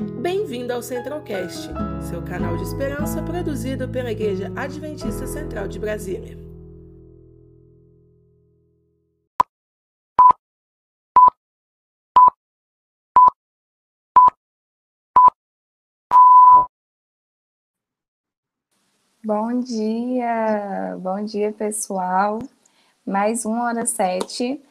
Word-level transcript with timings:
Bem-vindo 0.00 0.72
ao 0.72 0.82
Centralcast, 0.82 1.68
seu 2.08 2.22
canal 2.22 2.56
de 2.56 2.62
esperança 2.62 3.22
produzido 3.22 3.86
pela 3.86 4.10
Igreja 4.10 4.50
Adventista 4.56 5.26
Central 5.26 5.68
de 5.68 5.78
Brasília. 5.78 6.38
Bom 19.22 19.60
dia, 19.60 20.96
bom 20.98 21.22
dia 21.22 21.52
pessoal. 21.52 22.38
Mais 23.04 23.44
uma 23.44 23.64
hora 23.64 23.84
sete. 23.84 24.62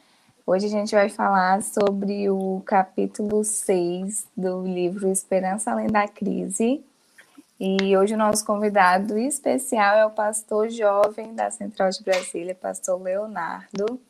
Hoje 0.52 0.66
a 0.66 0.68
gente 0.68 0.96
vai 0.96 1.08
falar 1.08 1.62
sobre 1.62 2.28
o 2.28 2.60
capítulo 2.66 3.44
6 3.44 4.26
do 4.36 4.66
livro 4.66 5.08
Esperança 5.08 5.70
Além 5.70 5.86
da 5.86 6.08
Crise. 6.08 6.84
E 7.60 7.96
hoje 7.96 8.14
o 8.14 8.18
nosso 8.18 8.44
convidado 8.44 9.16
especial 9.16 9.96
é 9.96 10.04
o 10.04 10.10
pastor 10.10 10.68
jovem 10.68 11.36
da 11.36 11.52
Central 11.52 11.90
de 11.90 12.02
Brasília, 12.02 12.52
pastor 12.52 13.00
Leonardo. 13.00 14.00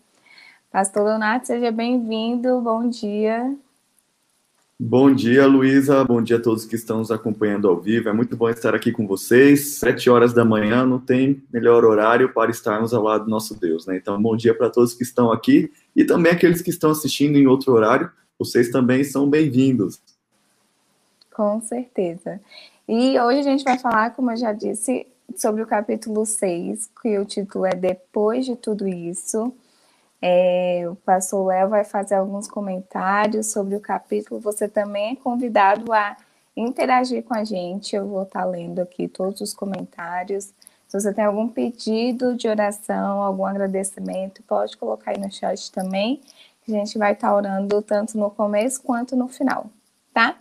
Pastor 0.70 1.04
Leonardo, 1.04 1.46
seja 1.46 1.70
bem-vindo, 1.70 2.58
bom 2.62 2.88
dia. 2.88 3.54
Bom 4.82 5.14
dia, 5.14 5.46
Luísa. 5.46 6.02
Bom 6.04 6.22
dia 6.22 6.38
a 6.38 6.40
todos 6.40 6.64
que 6.64 6.74
estão 6.74 7.00
nos 7.00 7.10
acompanhando 7.10 7.68
ao 7.68 7.78
vivo. 7.78 8.08
É 8.08 8.14
muito 8.14 8.34
bom 8.34 8.48
estar 8.48 8.74
aqui 8.74 8.90
com 8.90 9.06
vocês. 9.06 9.72
Sete 9.74 10.08
horas 10.08 10.32
da 10.32 10.42
manhã 10.42 10.86
não 10.86 10.98
tem 10.98 11.42
melhor 11.52 11.84
horário 11.84 12.32
para 12.32 12.50
estarmos 12.50 12.94
ao 12.94 13.02
lado 13.02 13.24
do 13.24 13.30
nosso 13.30 13.60
Deus, 13.60 13.84
né? 13.84 13.98
Então, 13.98 14.20
bom 14.20 14.34
dia 14.34 14.54
para 14.54 14.70
todos 14.70 14.94
que 14.94 15.02
estão 15.02 15.30
aqui 15.30 15.70
e 15.94 16.02
também 16.02 16.32
aqueles 16.32 16.62
que 16.62 16.70
estão 16.70 16.92
assistindo 16.92 17.36
em 17.36 17.46
outro 17.46 17.74
horário. 17.74 18.10
Vocês 18.38 18.70
também 18.70 19.04
são 19.04 19.28
bem-vindos. 19.28 20.00
Com 21.30 21.60
certeza. 21.60 22.40
E 22.88 23.20
hoje 23.20 23.40
a 23.40 23.42
gente 23.42 23.64
vai 23.64 23.78
falar, 23.78 24.14
como 24.14 24.30
eu 24.30 24.36
já 24.38 24.54
disse, 24.54 25.06
sobre 25.36 25.60
o 25.60 25.66
capítulo 25.66 26.24
6, 26.24 26.88
que 27.02 27.18
o 27.18 27.26
título 27.26 27.66
é 27.66 27.74
Depois 27.74 28.46
de 28.46 28.56
Tudo 28.56 28.88
Isso. 28.88 29.52
É, 30.22 30.84
o 30.90 30.96
pastor 30.96 31.46
Léo 31.46 31.68
vai 31.68 31.84
fazer 31.84 32.16
alguns 32.16 32.46
comentários 32.46 33.46
sobre 33.46 33.74
o 33.74 33.80
capítulo. 33.80 34.40
Você 34.40 34.68
também 34.68 35.12
é 35.12 35.16
convidado 35.16 35.92
a 35.92 36.16
interagir 36.56 37.22
com 37.24 37.34
a 37.34 37.44
gente. 37.44 37.96
Eu 37.96 38.06
vou 38.06 38.22
estar 38.24 38.44
lendo 38.44 38.80
aqui 38.80 39.08
todos 39.08 39.40
os 39.40 39.54
comentários. 39.54 40.52
Se 40.86 41.00
você 41.00 41.14
tem 41.14 41.24
algum 41.24 41.48
pedido 41.48 42.34
de 42.36 42.48
oração, 42.48 43.22
algum 43.22 43.46
agradecimento, 43.46 44.42
pode 44.42 44.76
colocar 44.76 45.12
aí 45.12 45.18
no 45.18 45.32
chat 45.32 45.70
também. 45.72 46.20
A 46.68 46.70
gente 46.70 46.98
vai 46.98 47.12
estar 47.12 47.34
orando 47.34 47.80
tanto 47.80 48.18
no 48.18 48.30
começo 48.30 48.82
quanto 48.82 49.16
no 49.16 49.26
final, 49.28 49.66
tá? 50.12 50.36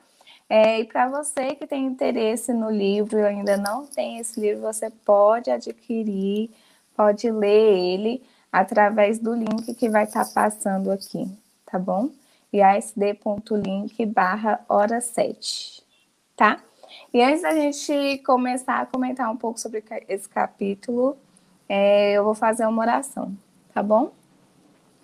É, 0.50 0.80
e 0.80 0.86
para 0.86 1.08
você 1.08 1.56
que 1.56 1.68
tem 1.68 1.86
interesse 1.86 2.52
no 2.52 2.70
livro 2.70 3.20
e 3.20 3.24
ainda 3.24 3.56
não 3.56 3.86
tem 3.86 4.18
esse 4.18 4.40
livro, 4.40 4.62
você 4.62 4.90
pode 4.90 5.52
adquirir, 5.52 6.50
pode 6.96 7.30
ler 7.30 7.78
ele 7.78 8.24
através 8.52 9.20
do 9.20 9.34
link 9.34 9.74
que 9.76 9.90
vai 9.90 10.04
estar 10.04 10.26
tá 10.26 10.32
passando 10.34 10.92
aqui, 10.92 11.28
tá 11.66 11.78
bom? 11.78 12.10
iasd.link 12.52 14.06
barra 14.08 14.60
hora 14.68 15.00
7, 15.00 15.84
tá? 16.36 16.60
E 17.14 17.22
antes 17.22 17.44
da 17.44 17.54
gente 17.54 18.18
começar 18.24 18.80
a 18.80 18.86
comentar 18.86 19.32
um 19.32 19.38
pouco 19.38 19.60
sobre 19.60 19.84
esse 20.08 20.28
capítulo, 20.28 21.16
é, 21.68 22.14
eu 22.14 22.24
vou 22.24 22.34
fazer 22.34 22.66
uma 22.66 22.82
oração, 22.82 23.38
tá 23.74 23.84
bom? 23.84 24.12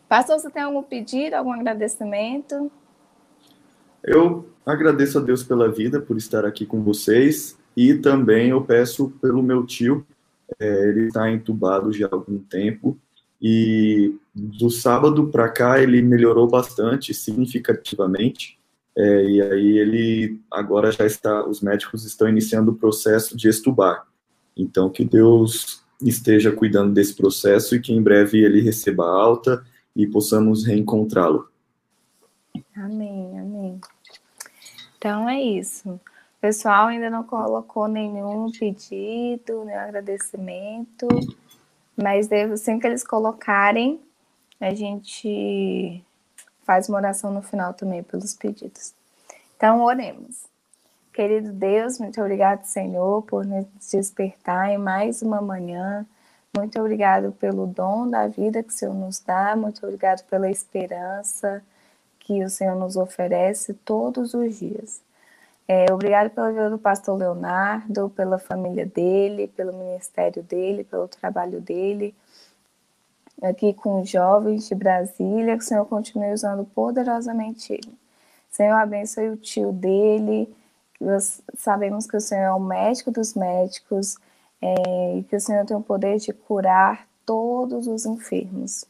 Pastor, 0.10 0.40
você 0.40 0.50
tem 0.50 0.64
algum 0.64 0.82
pedido, 0.82 1.36
algum 1.36 1.54
agradecimento? 1.54 2.72
Eu 4.04 4.50
agradeço 4.66 5.20
a 5.20 5.22
Deus 5.22 5.44
pela 5.44 5.72
vida, 5.72 6.00
por 6.00 6.18
estar 6.18 6.46
aqui 6.46 6.66
com 6.66 6.82
vocês, 6.84 7.58
e 7.78 7.96
também 7.96 8.50
eu 8.50 8.64
peço 8.64 9.10
pelo 9.22 9.44
meu 9.44 9.66
tio, 9.66 10.06
é, 10.60 10.90
ele 10.90 11.08
está 11.08 11.30
entubado 11.32 11.92
já 11.92 12.08
há 12.08 12.14
algum 12.14 12.40
tempo, 12.40 12.98
e 13.42 14.16
do 14.34 14.70
sábado 14.70 15.28
para 15.28 15.50
cá 15.50 15.82
ele 15.82 16.02
melhorou 16.02 16.48
bastante, 16.48 17.14
significativamente. 17.14 18.60
É, 18.98 19.26
e 19.26 19.42
aí 19.42 19.78
ele 19.78 20.42
agora 20.50 20.92
já 20.92 21.06
está, 21.06 21.46
os 21.46 21.62
médicos 21.62 22.06
estão 22.06 22.30
iniciando 22.30 22.72
o 22.72 22.76
processo 22.76 23.36
de 23.36 23.50
estubar. 23.50 24.08
Então 24.56 24.90
que 24.90 25.04
Deus 25.04 25.84
esteja 26.02 26.52
cuidando 26.52 26.94
desse 26.94 27.14
processo 27.14 27.76
e 27.76 27.82
que 27.82 27.94
em 27.94 28.02
breve 28.02 28.44
ele 28.44 28.62
receba 28.62 29.06
alta 29.06 29.66
e 29.96 30.08
possamos 30.08 30.66
reencontrá-lo. 30.66 31.50
Amém, 32.76 33.40
amém. 33.40 33.82
Então 34.98 35.30
é 35.30 35.42
isso. 35.42 35.90
O 35.90 36.02
pessoal 36.42 36.88
ainda 36.88 37.10
não 37.10 37.24
colocou 37.24 37.88
nenhum 37.88 38.52
pedido, 38.52 39.64
nenhum 39.66 39.80
agradecimento. 39.80 41.08
Mas 41.96 42.32
assim 42.32 42.80
que 42.80 42.88
eles 42.88 43.06
colocarem, 43.06 44.02
a 44.60 44.74
gente 44.74 46.04
faz 46.64 46.90
uma 46.90 46.98
oração 46.98 47.32
no 47.32 47.42
final 47.42 47.74
também 47.74 48.04
pelos 48.04 48.34
pedidos. 48.34 48.94
Então, 49.56 49.84
oremos. 49.84 50.44
Querido 51.14 51.54
Deus, 51.54 51.98
muito 51.98 52.20
obrigado, 52.20 52.66
Senhor, 52.66 53.22
por 53.22 53.46
nos 53.46 53.66
despertar 53.90 54.70
em 54.72 54.78
mais 54.78 55.22
uma 55.22 55.42
manhã. 55.42 56.06
Muito 56.56 56.78
obrigado 56.80 57.32
pelo 57.34 57.66
dom 57.66 58.10
da 58.10 58.28
vida 58.28 58.62
que 58.62 58.70
o 58.70 58.76
Senhor 58.76 58.94
nos 58.94 59.20
dá. 59.20 59.56
Muito 59.56 59.86
obrigado 59.86 60.26
pela 60.26 60.50
esperança 60.50 61.64
que 62.20 62.44
o 62.44 62.50
Senhor 62.50 62.76
nos 62.76 62.98
oferece 62.98 63.74
todos 63.74 64.34
os 64.34 64.58
dias. 64.58 65.02
É, 65.68 65.92
obrigado 65.92 66.30
pela 66.30 66.52
vida 66.52 66.70
do 66.70 66.78
pastor 66.78 67.18
Leonardo, 67.18 68.10
pela 68.10 68.38
família 68.38 68.86
dele, 68.86 69.48
pelo 69.48 69.74
ministério 69.74 70.44
dele, 70.44 70.84
pelo 70.84 71.08
trabalho 71.08 71.60
dele 71.60 72.16
aqui 73.42 73.74
com 73.74 74.02
os 74.02 74.10
jovens 74.10 74.68
de 74.68 74.76
Brasília, 74.76 75.58
que 75.58 75.64
o 75.64 75.68
Senhor 75.68 75.86
continue 75.86 76.34
usando 76.34 76.66
poderosamente 76.66 77.74
ele. 77.74 77.94
Senhor, 78.50 78.76
abençoe 78.76 79.30
o 79.30 79.38
tio 79.38 79.72
dele, 79.72 80.54
nós 81.00 81.42
sabemos 81.58 82.08
que 82.08 82.16
o 82.16 82.22
Senhor 82.22 82.44
é 82.44 82.52
o 82.52 82.60
médico 82.60 83.12
dos 83.12 83.34
médicos 83.34 84.18
é, 84.62 85.18
e 85.18 85.24
que 85.24 85.36
o 85.36 85.42
Senhor 85.42 85.66
tem 85.66 85.76
o 85.76 85.82
poder 85.82 86.18
de 86.18 86.32
curar 86.32 87.06
todos 87.26 87.88
os 87.88 88.06
enfermos. 88.06 88.86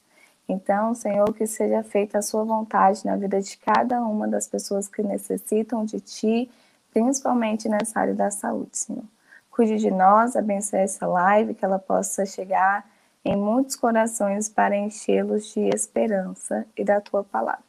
Então, 0.47 0.93
Senhor, 0.93 1.33
que 1.33 1.47
seja 1.47 1.81
feita 1.81 2.19
a 2.19 2.21
sua 2.21 2.43
vontade 2.43 3.03
na 3.03 3.15
vida 3.15 3.41
de 3.41 3.57
cada 3.57 3.99
uma 4.01 4.27
das 4.27 4.47
pessoas 4.47 4.87
que 4.87 5.01
necessitam 5.01 5.83
de 5.83 5.99
Ti, 5.99 6.51
principalmente 6.95 7.67
nessa 7.67 7.99
área 7.99 8.15
da 8.15 8.31
saúde, 8.31 8.77
Senhor. 8.77 9.03
Cuide 9.51 9.75
de 9.75 9.91
nós, 9.91 10.37
abençoe 10.37 10.79
essa 10.79 11.05
live, 11.05 11.53
que 11.53 11.65
ela 11.65 11.77
possa 11.77 12.25
chegar 12.25 12.89
em 13.23 13.35
muitos 13.35 13.75
corações 13.75 14.47
para 14.47 14.77
enchê-los 14.77 15.53
de 15.53 15.59
esperança 15.75 16.65
e 16.77 16.85
da 16.85 17.01
tua 17.01 17.21
palavra. 17.21 17.65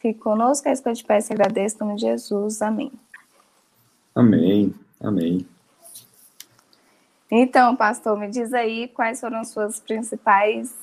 Fique 0.00 0.18
conosco, 0.18 0.68
é 0.68 0.72
isso 0.72 0.82
que 0.82 0.88
eu 0.88 0.94
te 0.94 1.04
peço 1.04 1.32
e 1.32 1.34
agradeço, 1.34 1.76
em 1.76 1.86
nome 1.86 1.94
de 1.94 2.00
Jesus. 2.00 2.60
Amém. 2.60 2.90
Amém. 4.16 4.74
Amém. 5.00 5.46
Então, 7.30 7.76
pastor, 7.76 8.18
me 8.18 8.28
diz 8.28 8.52
aí 8.52 8.88
quais 8.88 9.20
foram 9.20 9.44
suas 9.44 9.78
principais 9.78 10.74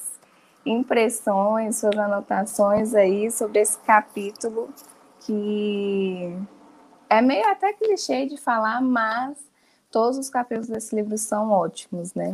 impressões, 0.66 1.79
suas 1.79 1.97
anotações 1.97 2.95
aí 2.95 3.29
sobre 3.29 3.59
esse 3.59 3.78
capítulo 3.79 4.69
que 5.19 6.34
é 7.09 7.22
meio 7.22 7.45
até 7.47 7.73
clichê 7.73 8.25
de 8.25 8.38
falar, 8.38 8.81
mas 8.81 9.38
todos 9.91 10.18
os 10.18 10.29
capítulos 10.29 10.68
desse 10.68 10.95
livro 10.95 11.18
são 11.18 11.50
ótimos, 11.50 12.13
né? 12.13 12.34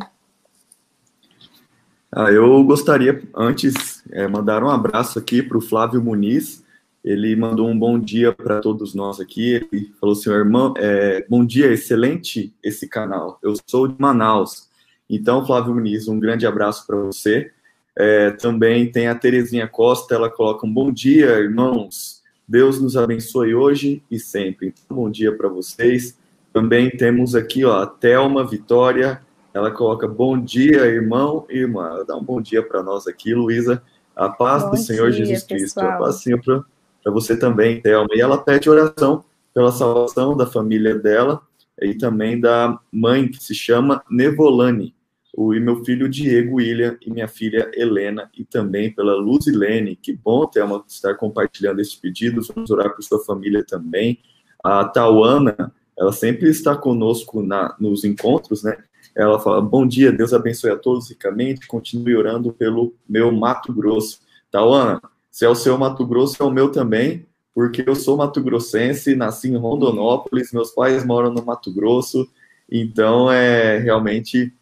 Ah, 2.16 2.31
eu 2.31 2.63
gostaria, 2.63 3.23
antes, 3.35 4.03
é, 4.12 4.28
mandar 4.28 4.63
um 4.63 4.69
abraço 4.69 5.17
aqui 5.17 5.41
para 5.41 5.57
o 5.57 5.62
Flávio 5.62 6.03
Muniz. 6.03 6.63
Ele 7.03 7.35
mandou 7.35 7.67
um 7.67 7.78
bom 7.78 8.00
dia 8.00 8.31
para 8.31 8.62
todos 8.62 8.94
nós 8.94 9.19
aqui. 9.19 9.68
Ele 9.71 9.92
falou 10.00 10.13
assim, 10.13 10.30
irmão, 10.30 10.74
é, 10.77 11.25
bom 11.27 11.44
dia, 11.44 11.71
excelente 11.74 12.53
esse 12.63 12.88
canal. 12.88 13.39
Eu 13.42 13.56
sou 13.68 13.88
de 13.88 13.95
Manaus. 14.00 14.69
Então, 15.09 15.45
Flávio 15.45 15.74
Muniz, 15.74 16.07
um 16.07 16.19
grande 16.19 16.45
abraço 16.45 16.86
para 16.88 16.98
você. 16.98 17.51
É, 17.95 18.31
também 18.31 18.92
tem 18.92 19.07
a 19.07 19.15
Terezinha 19.15 19.68
Costa, 19.68 20.15
ela 20.15 20.30
coloca 20.30 20.65
um 20.65 20.74
bom 20.74 20.92
dia, 20.92 21.39
irmãos. 21.39 22.23
Deus 22.48 22.80
nos 22.80 22.98
abençoe 22.98 23.56
hoje 23.56 24.04
e 24.10 24.19
sempre. 24.19 24.68
Então, 24.68 24.98
bom 24.98 25.10
dia 25.10 25.36
para 25.36 25.48
vocês. 25.48 26.18
Também 26.51 26.90
temos 26.90 27.36
aqui 27.36 27.63
ó, 27.63 27.81
a 27.81 27.88
Thelma 27.88 28.45
Vitória. 28.45 29.22
Ela 29.54 29.72
coloca 29.72 30.07
bom 30.07 30.38
dia, 30.38 30.86
irmão 30.86 31.45
e 31.50 31.60
irmã. 31.60 32.04
Dá 32.07 32.16
um 32.16 32.24
bom 32.24 32.42
dia 32.42 32.62
para 32.62 32.84
nós 32.84 33.07
aqui, 33.07 33.34
Luísa. 33.34 33.81
A 34.16 34.30
paz 34.30 34.63
bom 34.63 34.72
do 34.72 34.78
Senhor 34.78 35.12
dia, 35.12 35.25
Jesus 35.25 35.44
Cristo. 35.44 35.75
Pessoal. 35.75 35.94
A 35.94 35.98
paz, 35.98 36.22
Senhor, 36.22 36.42
para 36.42 37.12
você 37.12 37.38
também, 37.38 37.81
Thelma. 37.81 38.10
E 38.13 38.22
ela 38.22 38.38
pede 38.38 38.69
oração 38.69 39.24
pela 39.54 39.72
salvação 39.72 40.36
da 40.36 40.46
família 40.46 40.96
dela 40.96 41.42
e 41.81 41.94
também 41.96 42.39
da 42.39 42.80
mãe, 42.92 43.28
que 43.28 43.44
se 43.44 43.56
chama 43.56 44.04
Nevolane 44.10 44.94
o, 45.33 45.53
e 45.53 45.59
meu 45.59 45.83
filho 45.83 46.07
Diego 46.07 46.57
William 46.57 46.95
e 47.01 47.09
minha 47.09 47.27
filha 47.27 47.71
Helena, 47.74 48.30
e 48.38 48.45
também 48.45 48.94
pela 48.94 49.15
Luzilene. 49.15 49.95
Que 49.95 50.13
bom, 50.13 50.45
Thelma, 50.45 50.83
estar 50.88 51.15
compartilhando 51.15 51.81
esses 51.81 51.95
pedidos. 51.95 52.50
Vamos 52.53 52.69
orar 52.69 52.94
por 52.94 53.01
sua 53.03 53.24
família 53.25 53.63
também. 53.65 54.19
A 54.63 54.85
Tauana, 54.85 55.74
ela 55.97 56.13
sempre 56.13 56.50
está 56.50 56.75
conosco 56.75 57.41
na, 57.41 57.75
nos 57.80 58.03
encontros, 58.03 58.63
né? 58.63 58.77
Ela 59.15 59.39
fala: 59.39 59.59
Bom 59.59 59.88
dia, 59.88 60.12
Deus 60.12 60.33
abençoe 60.33 60.71
a 60.71 60.77
todos 60.77 61.09
ricamente, 61.09 61.68
continue 61.68 62.15
orando 62.15 62.53
pelo 62.53 62.94
meu 63.09 63.31
Mato 63.31 63.74
Grosso. 63.74 64.19
Tauana, 64.51 65.01
se 65.31 65.45
é 65.45 65.50
o 65.50 65.56
seu 65.56 65.77
Mato 65.79 66.06
Grosso, 66.06 66.41
é 66.41 66.45
o 66.45 66.51
meu 66.51 66.71
também, 66.71 67.25
porque 67.56 67.83
eu 67.86 67.95
sou 67.95 68.18
mato-grossense, 68.18 69.15
nasci 69.15 69.50
em 69.50 69.57
Rondonópolis, 69.57 70.51
meus 70.51 70.71
pais 70.71 71.03
moram 71.06 71.31
no 71.31 71.44
Mato 71.44 71.74
Grosso, 71.74 72.27
então 72.71 73.31
é 73.31 73.79
realmente 73.79 74.53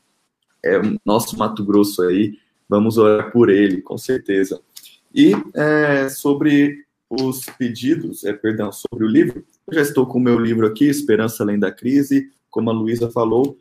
é 0.64 0.80
nosso 1.06 1.38
Mato 1.38 1.64
Grosso 1.64 2.04
aí, 2.04 2.38
vamos 2.68 2.98
orar 2.98 3.32
por 3.32 3.50
ele, 3.50 3.82
com 3.82 3.98
certeza. 3.98 4.62
E 5.14 5.34
é, 5.54 6.08
sobre 6.10 6.86
os 7.10 7.46
pedidos, 7.58 8.24
é, 8.24 8.32
perdão, 8.32 8.72
sobre 8.72 9.06
o 9.06 9.08
livro, 9.08 9.44
eu 9.68 9.74
já 9.74 9.82
estou 9.82 10.06
com 10.06 10.18
o 10.18 10.22
meu 10.22 10.40
livro 10.40 10.66
aqui, 10.66 10.86
Esperança 10.86 11.44
Além 11.44 11.60
da 11.60 11.72
Crise, 11.72 12.32
como 12.50 12.70
a 12.70 12.74
Luísa 12.74 13.12
falou, 13.12 13.58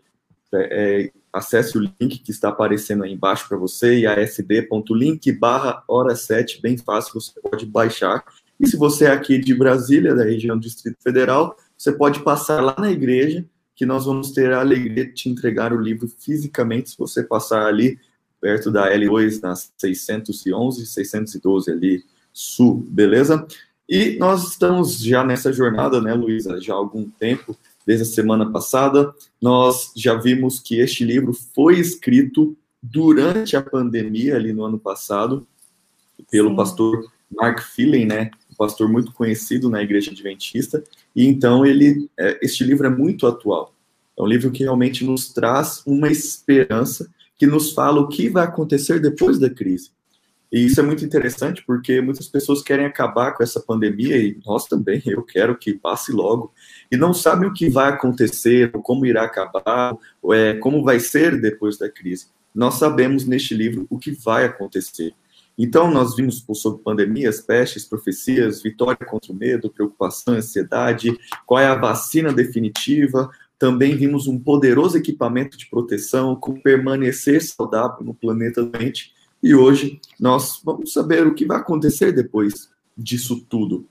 é, 0.52 1.04
é, 1.04 1.12
acesse 1.32 1.78
o 1.78 1.80
link 1.80 2.18
que 2.18 2.30
está 2.30 2.48
aparecendo 2.48 3.04
aí 3.04 3.12
embaixo 3.12 3.48
para 3.48 3.56
você, 3.56 4.00
iasd.link 4.00 5.32
barra 5.32 5.82
hora 5.88 6.14
7, 6.14 6.60
bem 6.60 6.76
fácil, 6.76 7.14
você 7.14 7.40
pode 7.40 7.66
baixar. 7.66 8.24
E 8.58 8.66
se 8.66 8.76
você 8.76 9.06
é 9.06 9.10
aqui 9.10 9.38
de 9.38 9.54
Brasília, 9.54 10.14
da 10.14 10.24
região 10.24 10.56
do 10.56 10.62
Distrito 10.62 10.98
Federal, 11.02 11.56
você 11.76 11.92
pode 11.92 12.20
passar 12.22 12.60
lá 12.60 12.74
na 12.78 12.90
igreja, 12.90 13.44
que 13.80 13.86
nós 13.86 14.04
vamos 14.04 14.32
ter 14.32 14.52
a 14.52 14.60
alegria 14.60 15.06
de 15.06 15.12
te 15.14 15.30
entregar 15.30 15.72
o 15.72 15.80
livro 15.80 16.06
fisicamente, 16.06 16.90
se 16.90 16.98
você 16.98 17.22
passar 17.22 17.64
ali 17.64 17.98
perto 18.38 18.70
da 18.70 18.94
L2, 18.94 19.40
nas 19.40 19.72
611 19.78 20.84
612 20.84 21.70
ali, 21.70 22.04
sul, 22.30 22.86
beleza? 22.90 23.46
E 23.88 24.18
nós 24.18 24.46
estamos 24.46 25.02
já 25.02 25.24
nessa 25.24 25.50
jornada, 25.50 25.98
né, 25.98 26.12
Luísa, 26.12 26.60
já 26.60 26.74
há 26.74 26.76
algum 26.76 27.08
tempo, 27.08 27.56
desde 27.86 28.02
a 28.02 28.06
semana 28.06 28.52
passada. 28.52 29.14
Nós 29.40 29.92
já 29.96 30.12
vimos 30.12 30.60
que 30.60 30.78
este 30.78 31.02
livro 31.02 31.32
foi 31.32 31.80
escrito 31.80 32.54
durante 32.82 33.56
a 33.56 33.62
pandemia, 33.62 34.36
ali 34.36 34.52
no 34.52 34.62
ano 34.62 34.78
passado, 34.78 35.46
pelo 36.30 36.50
Sim. 36.50 36.56
pastor 36.56 37.10
Mark 37.34 37.62
Phelan, 37.62 38.04
né? 38.04 38.30
Pastor 38.60 38.90
muito 38.90 39.10
conhecido 39.12 39.70
na 39.70 39.82
Igreja 39.82 40.10
Adventista. 40.10 40.84
E 41.16 41.26
então 41.26 41.64
ele, 41.64 42.10
é, 42.18 42.38
este 42.42 42.62
livro 42.62 42.86
é 42.86 42.90
muito 42.90 43.26
atual. 43.26 43.74
É 44.18 44.22
um 44.22 44.26
livro 44.26 44.50
que 44.50 44.62
realmente 44.62 45.02
nos 45.02 45.32
traz 45.32 45.82
uma 45.86 46.08
esperança, 46.10 47.10
que 47.38 47.46
nos 47.46 47.72
fala 47.72 48.02
o 48.02 48.08
que 48.08 48.28
vai 48.28 48.44
acontecer 48.44 49.00
depois 49.00 49.38
da 49.38 49.48
crise. 49.48 49.92
E 50.52 50.66
isso 50.66 50.78
é 50.78 50.82
muito 50.82 51.02
interessante 51.02 51.64
porque 51.66 52.02
muitas 52.02 52.28
pessoas 52.28 52.60
querem 52.60 52.84
acabar 52.84 53.32
com 53.32 53.42
essa 53.42 53.60
pandemia 53.60 54.18
e 54.18 54.38
nós 54.44 54.66
também, 54.66 55.00
eu 55.06 55.22
quero 55.22 55.56
que 55.56 55.72
passe 55.72 56.12
logo, 56.12 56.52
e 56.92 56.98
não 56.98 57.14
sabem 57.14 57.48
o 57.48 57.54
que 57.54 57.70
vai 57.70 57.88
acontecer, 57.88 58.70
ou 58.74 58.82
como 58.82 59.06
irá 59.06 59.22
acabar, 59.22 59.96
ou 60.20 60.34
é, 60.34 60.52
como 60.52 60.84
vai 60.84 61.00
ser 61.00 61.40
depois 61.40 61.78
da 61.78 61.88
crise. 61.88 62.26
Nós 62.54 62.74
sabemos 62.74 63.24
neste 63.24 63.54
livro 63.54 63.86
o 63.88 63.98
que 63.98 64.10
vai 64.10 64.44
acontecer. 64.44 65.14
Então, 65.62 65.90
nós 65.90 66.16
vimos 66.16 66.42
sobre 66.54 66.82
pandemias, 66.82 67.42
pestes, 67.42 67.84
profecias, 67.84 68.62
vitória 68.62 69.04
contra 69.04 69.30
o 69.30 69.36
medo, 69.36 69.70
preocupação, 69.70 70.34
ansiedade, 70.34 71.14
qual 71.44 71.60
é 71.60 71.66
a 71.66 71.74
vacina 71.74 72.32
definitiva. 72.32 73.30
Também 73.58 73.94
vimos 73.94 74.26
um 74.26 74.38
poderoso 74.38 74.96
equipamento 74.96 75.58
de 75.58 75.66
proteção, 75.66 76.34
como 76.34 76.62
permanecer 76.62 77.42
saudável 77.42 78.02
no 78.02 78.14
planeta 78.14 78.64
doente 78.64 79.12
e 79.42 79.54
hoje 79.54 80.00
nós 80.18 80.60
vamos 80.64 80.92
saber 80.92 81.26
o 81.26 81.34
que 81.34 81.46
vai 81.46 81.58
acontecer 81.58 82.12
depois 82.12 82.70
disso 82.96 83.44
tudo. 83.48 83.86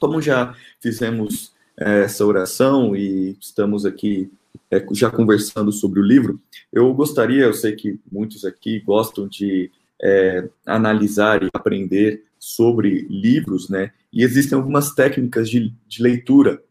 Como 0.00 0.20
já 0.20 0.54
fizemos 0.80 1.52
é, 1.76 2.02
essa 2.02 2.24
oração 2.26 2.96
e 2.96 3.36
estamos 3.40 3.86
aqui 3.86 4.30
é, 4.70 4.84
já 4.92 5.10
conversando 5.10 5.70
sobre 5.70 6.00
o 6.00 6.04
livro, 6.04 6.40
eu 6.72 6.92
gostaria, 6.92 7.44
eu 7.44 7.54
sei 7.54 7.72
que 7.76 8.00
muitos 8.10 8.44
aqui 8.44 8.80
gostam 8.80 9.28
de 9.28 9.70
é, 10.02 10.48
analisar 10.66 11.42
e 11.42 11.50
aprender 11.52 12.24
sobre 12.38 13.06
livros, 13.10 13.68
né? 13.68 13.92
E 14.12 14.24
existem 14.24 14.56
algumas 14.56 14.94
técnicas 14.94 15.48
de, 15.48 15.72
de 15.86 16.02
leitura. 16.02 16.62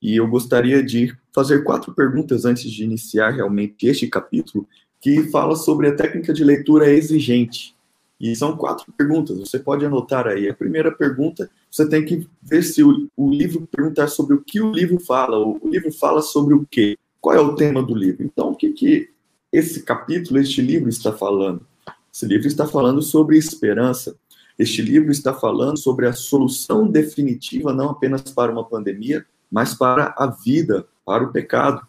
E 0.00 0.16
eu 0.16 0.26
gostaria 0.26 0.82
de 0.82 1.14
fazer 1.34 1.62
quatro 1.62 1.92
perguntas 1.94 2.44
antes 2.44 2.70
de 2.70 2.84
iniciar 2.84 3.30
realmente 3.30 3.86
este 3.86 4.06
capítulo, 4.06 4.66
que 5.00 5.24
fala 5.24 5.54
sobre 5.56 5.88
a 5.88 5.94
técnica 5.94 6.32
de 6.32 6.42
leitura 6.42 6.90
exigente. 6.90 7.74
E 8.20 8.36
são 8.36 8.56
quatro 8.56 8.92
perguntas, 8.92 9.38
você 9.38 9.58
pode 9.58 9.84
anotar 9.84 10.26
aí. 10.26 10.48
A 10.48 10.54
primeira 10.54 10.92
pergunta, 10.92 11.50
você 11.70 11.88
tem 11.88 12.04
que 12.04 12.28
ver 12.42 12.62
se 12.62 12.82
o, 12.82 13.08
o 13.16 13.30
livro 13.30 13.66
perguntar 13.70 14.08
sobre 14.08 14.34
o 14.34 14.42
que 14.42 14.60
o 14.60 14.72
livro 14.72 15.00
fala, 15.00 15.38
o, 15.38 15.58
o 15.62 15.68
livro 15.68 15.90
fala 15.92 16.20
sobre 16.20 16.54
o 16.54 16.66
quê, 16.70 16.98
qual 17.18 17.34
é 17.34 17.40
o 17.40 17.54
tema 17.54 17.82
do 17.82 17.94
livro. 17.94 18.22
Então, 18.22 18.50
o 18.50 18.54
que, 18.54 18.72
que 18.72 19.10
esse 19.50 19.82
capítulo, 19.82 20.38
este 20.38 20.60
livro 20.60 20.88
está 20.88 21.12
falando? 21.12 21.66
Esse 22.12 22.26
livro 22.26 22.46
está 22.46 22.66
falando 22.66 23.00
sobre 23.00 23.38
esperança. 23.38 24.16
Este 24.58 24.82
livro 24.82 25.10
está 25.10 25.32
falando 25.32 25.78
sobre 25.78 26.06
a 26.06 26.12
solução 26.12 26.86
definitiva, 26.86 27.72
não 27.72 27.90
apenas 27.90 28.22
para 28.22 28.52
uma 28.52 28.64
pandemia, 28.64 29.24
mas 29.50 29.74
para 29.74 30.14
a 30.18 30.26
vida, 30.26 30.86
para 31.04 31.24
o 31.24 31.32
pecado. 31.32 31.80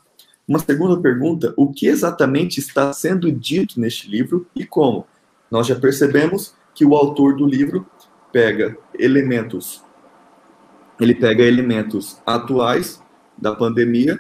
Uma 0.48 0.60
segunda 0.60 1.00
pergunta: 1.00 1.54
o 1.58 1.72
que 1.72 1.88
exatamente 1.88 2.60
está 2.60 2.94
sendo 2.94 3.32
dito 3.32 3.80
neste 3.80 4.10
livro 4.10 4.48
e 4.56 4.66
como? 4.66 5.06
Nós 5.50 5.68
já 5.68 5.76
percebemos 5.76 6.54
que 6.74 6.86
o 6.86 6.96
autor 6.96 7.36
do 7.36 7.46
livro 7.46 7.86
pega 8.32 8.78
elementos, 8.98 9.84
ele 11.00 11.14
pega 11.14 11.44
elementos 11.44 12.22
atuais 12.26 13.02
da 13.38 13.54
pandemia 13.54 14.18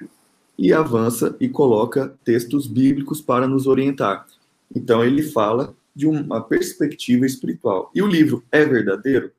e 0.57 0.73
avança 0.73 1.35
e 1.39 1.47
coloca 1.47 2.13
textos 2.23 2.67
bíblicos 2.67 3.21
para 3.21 3.47
nos 3.47 3.67
orientar. 3.67 4.25
Então 4.75 5.03
ele 5.03 5.23
fala 5.23 5.73
de 5.95 6.07
uma 6.07 6.41
perspectiva 6.41 7.25
espiritual. 7.25 7.91
E 7.93 8.01
o 8.01 8.07
livro 8.07 8.43
é 8.51 8.65
verdadeiro? 8.65 9.31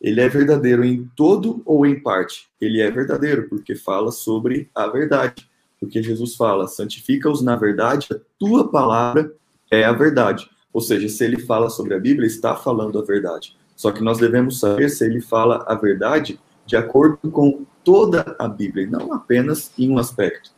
Ele 0.00 0.20
é 0.20 0.28
verdadeiro 0.28 0.84
em 0.84 1.08
todo 1.16 1.62
ou 1.64 1.86
em 1.86 2.00
parte? 2.00 2.48
Ele 2.60 2.80
é 2.80 2.90
verdadeiro 2.90 3.48
porque 3.48 3.74
fala 3.74 4.10
sobre 4.10 4.70
a 4.74 4.86
verdade 4.88 5.50
porque 5.82 6.00
Jesus 6.00 6.36
fala: 6.36 6.68
santifica-os 6.68 7.42
na 7.42 7.56
verdade, 7.56 8.06
a 8.12 8.16
tua 8.38 8.70
palavra 8.70 9.34
é 9.68 9.82
a 9.82 9.92
verdade. 9.92 10.48
Ou 10.72 10.80
seja, 10.80 11.08
se 11.08 11.24
ele 11.24 11.40
fala 11.40 11.68
sobre 11.68 11.94
a 11.94 11.98
Bíblia, 11.98 12.26
está 12.26 12.54
falando 12.54 13.00
a 13.00 13.02
verdade. 13.02 13.56
Só 13.74 13.90
que 13.90 14.02
nós 14.02 14.18
devemos 14.18 14.60
saber 14.60 14.88
se 14.90 15.04
ele 15.04 15.20
fala 15.20 15.64
a 15.66 15.74
verdade 15.74 16.38
de 16.64 16.76
acordo 16.76 17.30
com 17.32 17.66
toda 17.82 18.36
a 18.38 18.46
Bíblia, 18.46 18.86
não 18.88 19.12
apenas 19.12 19.72
em 19.76 19.90
um 19.90 19.98
aspecto. 19.98 20.52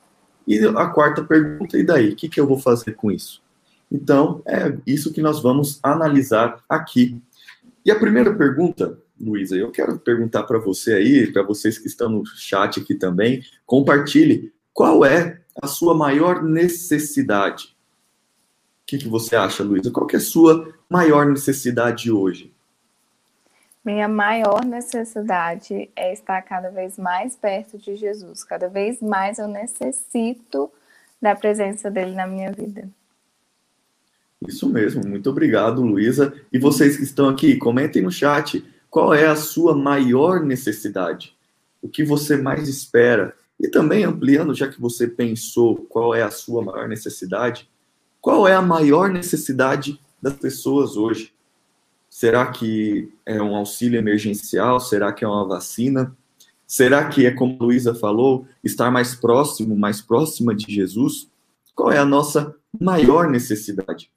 E 0.47 0.59
a 0.59 0.87
quarta 0.89 1.25
pergunta, 1.25 1.79
e 1.79 1.83
daí? 1.83 2.11
O 2.11 2.17
que, 2.17 2.29
que 2.29 2.39
eu 2.39 2.47
vou 2.47 2.59
fazer 2.59 2.93
com 2.93 3.11
isso? 3.11 3.43
Então, 3.95 4.43
é 4.45 4.77
isso 4.85 5.13
que 5.13 5.23
nós 5.23 5.41
vamos 5.41 5.79
analisar 5.81 6.65
aqui. 6.69 7.23
E 7.85 7.93
a 7.93 7.99
primeira 7.99 8.35
pergunta, 8.35 8.99
Luísa, 9.21 9.55
eu 9.55 9.71
quero 9.71 9.97
perguntar 10.01 10.43
para 10.43 10.59
você 10.59 10.95
aí, 10.95 11.33
para 11.33 11.45
vocês 11.45 11.79
que 11.79 11.87
estão 11.87 12.09
no 12.09 12.27
chat 12.27 12.81
aqui 12.81 12.97
também, 12.97 13.45
compartilhe 13.65 14.53
qual 14.73 15.05
é 15.05 15.41
a 15.63 15.69
sua 15.69 15.95
maior 15.95 16.43
necessidade? 16.43 17.67
O 18.83 18.87
que, 18.87 18.99
que 18.99 19.09
você 19.09 19.37
acha, 19.37 19.63
Luísa? 19.63 19.93
Qual 19.93 20.09
é 20.13 20.17
a 20.17 20.21
sua 20.21 20.75
maior 20.91 21.25
necessidade 21.27 22.11
hoje? 22.11 22.53
Minha 23.85 24.09
maior 24.09 24.65
necessidade 24.65 25.89
é 25.95 26.13
estar 26.13 26.43
cada 26.43 26.69
vez 26.69 26.99
mais 26.99 27.37
perto 27.37 27.79
de 27.79 27.95
Jesus. 27.95 28.43
Cada 28.43 28.67
vez 28.69 29.01
mais 29.01 29.39
eu 29.39 29.47
necessito 29.47 30.69
da 31.23 31.37
presença 31.37 31.89
dele 31.89 32.11
na 32.11 32.27
minha 32.27 32.51
vida. 32.51 32.89
Isso 34.47 34.69
mesmo. 34.69 35.07
Muito 35.07 35.31
obrigado, 35.31 35.83
Luísa. 35.83 36.35
E 36.53 36.59
vocês 36.59 36.97
que 36.97 37.03
estão 37.03 37.29
aqui, 37.29 37.57
comentem 37.57 38.03
no 38.03 38.11
chat. 38.11 38.65
Qual 38.91 39.13
é 39.13 39.27
a 39.27 39.37
sua 39.37 39.75
maior 39.75 40.45
necessidade? 40.45 41.35
O 41.83 41.89
que 41.89 42.05
você 42.05 42.37
mais 42.37 42.69
espera? 42.69 43.35
E 43.59 43.69
também 43.69 44.05
ampliando, 44.05 44.55
já 44.55 44.69
que 44.69 44.81
você 44.81 45.07
pensou 45.07 45.77
qual 45.89 46.15
é 46.15 46.23
a 46.23 46.31
sua 46.31 46.63
maior 46.63 46.89
necessidade, 46.89 47.69
qual 48.21 48.49
é 48.49 48.55
a 48.55 48.63
maior 48.63 49.11
necessidade 49.11 49.99
das 50.21 50.35
pessoas 50.35 50.97
hoje? 50.97 51.33
Será 52.09 52.47
que 52.47 53.13
é 53.27 53.43
um 53.43 53.57
auxílio 53.57 53.99
emergencial? 53.99 54.79
Será 54.81 55.13
que 55.13 55.25
é 55.25 55.29
uma 55.29 55.47
vacina? 55.47 56.17
Será 56.67 57.09
que 57.09 57.27
é, 57.27 57.31
como 57.31 57.57
a 57.61 57.65
Luísa 57.65 57.95
falou, 57.95 58.47
estar 58.63 58.91
mais 58.91 59.15
próximo, 59.15 59.77
mais 59.77 60.01
próxima 60.01 60.55
de 60.55 60.73
Jesus? 60.73 61.29
Qual 61.75 61.91
é 61.91 61.99
a 61.99 62.05
nossa 62.05 62.55
maior 62.81 63.29
necessidade? 63.29 64.11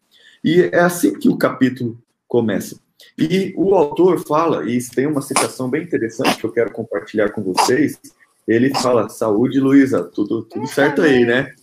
E 0.44 0.62
é 0.72 0.79
assim 0.79 1.17
que 1.17 1.29
o 1.29 1.38
capítulo 1.38 1.98
começa. 2.27 2.79
E 3.17 3.53
o 3.56 3.75
autor 3.75 4.20
fala, 4.25 4.70
e 4.70 4.79
tem 4.89 5.08
uma 5.08 5.22
citação 5.22 5.70
bem 5.70 5.84
interessante 5.84 6.38
que 6.38 6.46
eu 6.46 6.51
quero 6.51 6.72
compartilhar 6.72 7.29
com 7.29 7.41
vocês, 7.41 8.00
ele 8.48 8.74
fala, 8.75 9.10
saúde, 9.10 9.60
Luísa, 9.60 10.03
tudo, 10.03 10.44
tudo 10.44 10.67
certo 10.67 11.01
aí, 11.01 11.25
né? 11.25 11.53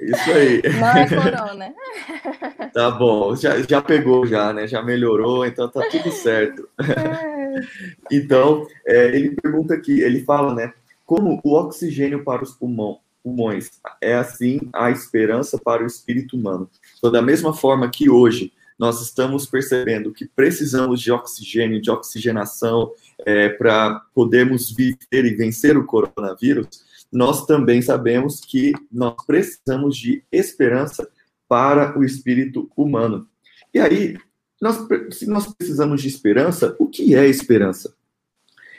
Isso 0.00 0.30
aí. 0.30 0.62
Não 0.78 0.88
é 0.88 1.08
corona. 1.08 1.74
tá 2.72 2.90
bom, 2.90 3.34
já, 3.34 3.60
já 3.62 3.82
pegou 3.82 4.26
já, 4.26 4.52
né? 4.52 4.66
Já 4.66 4.82
melhorou, 4.82 5.44
então 5.44 5.68
tá 5.68 5.82
tudo 5.90 6.10
certo. 6.12 6.68
então, 8.10 8.66
é, 8.86 9.06
ele 9.06 9.36
pergunta 9.40 9.74
aqui, 9.74 10.00
ele 10.00 10.24
fala, 10.24 10.54
né? 10.54 10.72
como 11.08 11.40
o 11.42 11.54
oxigênio 11.54 12.22
para 12.22 12.44
os 12.44 12.52
pulmão, 12.52 12.98
pulmões 13.28 13.70
é 14.00 14.14
assim 14.14 14.60
a 14.72 14.90
esperança 14.90 15.58
para 15.58 15.82
o 15.82 15.86
espírito 15.86 16.36
humano. 16.36 16.68
Então, 16.96 17.12
da 17.12 17.20
mesma 17.20 17.52
forma 17.52 17.90
que 17.90 18.08
hoje 18.08 18.52
nós 18.78 19.02
estamos 19.02 19.44
percebendo 19.44 20.12
que 20.12 20.24
precisamos 20.24 21.00
de 21.00 21.12
oxigênio, 21.12 21.82
de 21.82 21.90
oxigenação 21.90 22.92
é, 23.26 23.48
para 23.48 24.00
podermos 24.14 24.70
viver 24.70 25.24
e 25.24 25.34
vencer 25.34 25.76
o 25.76 25.84
coronavírus, 25.84 26.68
nós 27.12 27.44
também 27.44 27.82
sabemos 27.82 28.40
que 28.40 28.72
nós 28.90 29.14
precisamos 29.26 29.96
de 29.96 30.22
esperança 30.30 31.08
para 31.48 31.98
o 31.98 32.04
espírito 32.04 32.70
humano. 32.76 33.26
E 33.74 33.80
aí, 33.80 34.16
nós, 34.60 34.86
se 35.10 35.26
nós 35.26 35.52
precisamos 35.54 36.00
de 36.00 36.08
esperança, 36.08 36.76
o 36.78 36.86
que 36.86 37.14
é 37.14 37.26
esperança? 37.26 37.94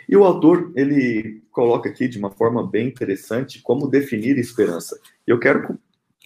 E 0.10 0.18
o 0.18 0.24
autor, 0.24 0.72
ele 0.76 1.44
coloca 1.52 1.88
aqui 1.88 2.08
de 2.08 2.18
uma 2.18 2.32
forma 2.32 2.66
bem 2.66 2.88
interessante 2.88 3.62
como 3.62 3.88
definir 3.88 4.40
esperança. 4.40 5.00
Eu 5.26 5.38
quero, 5.40 5.78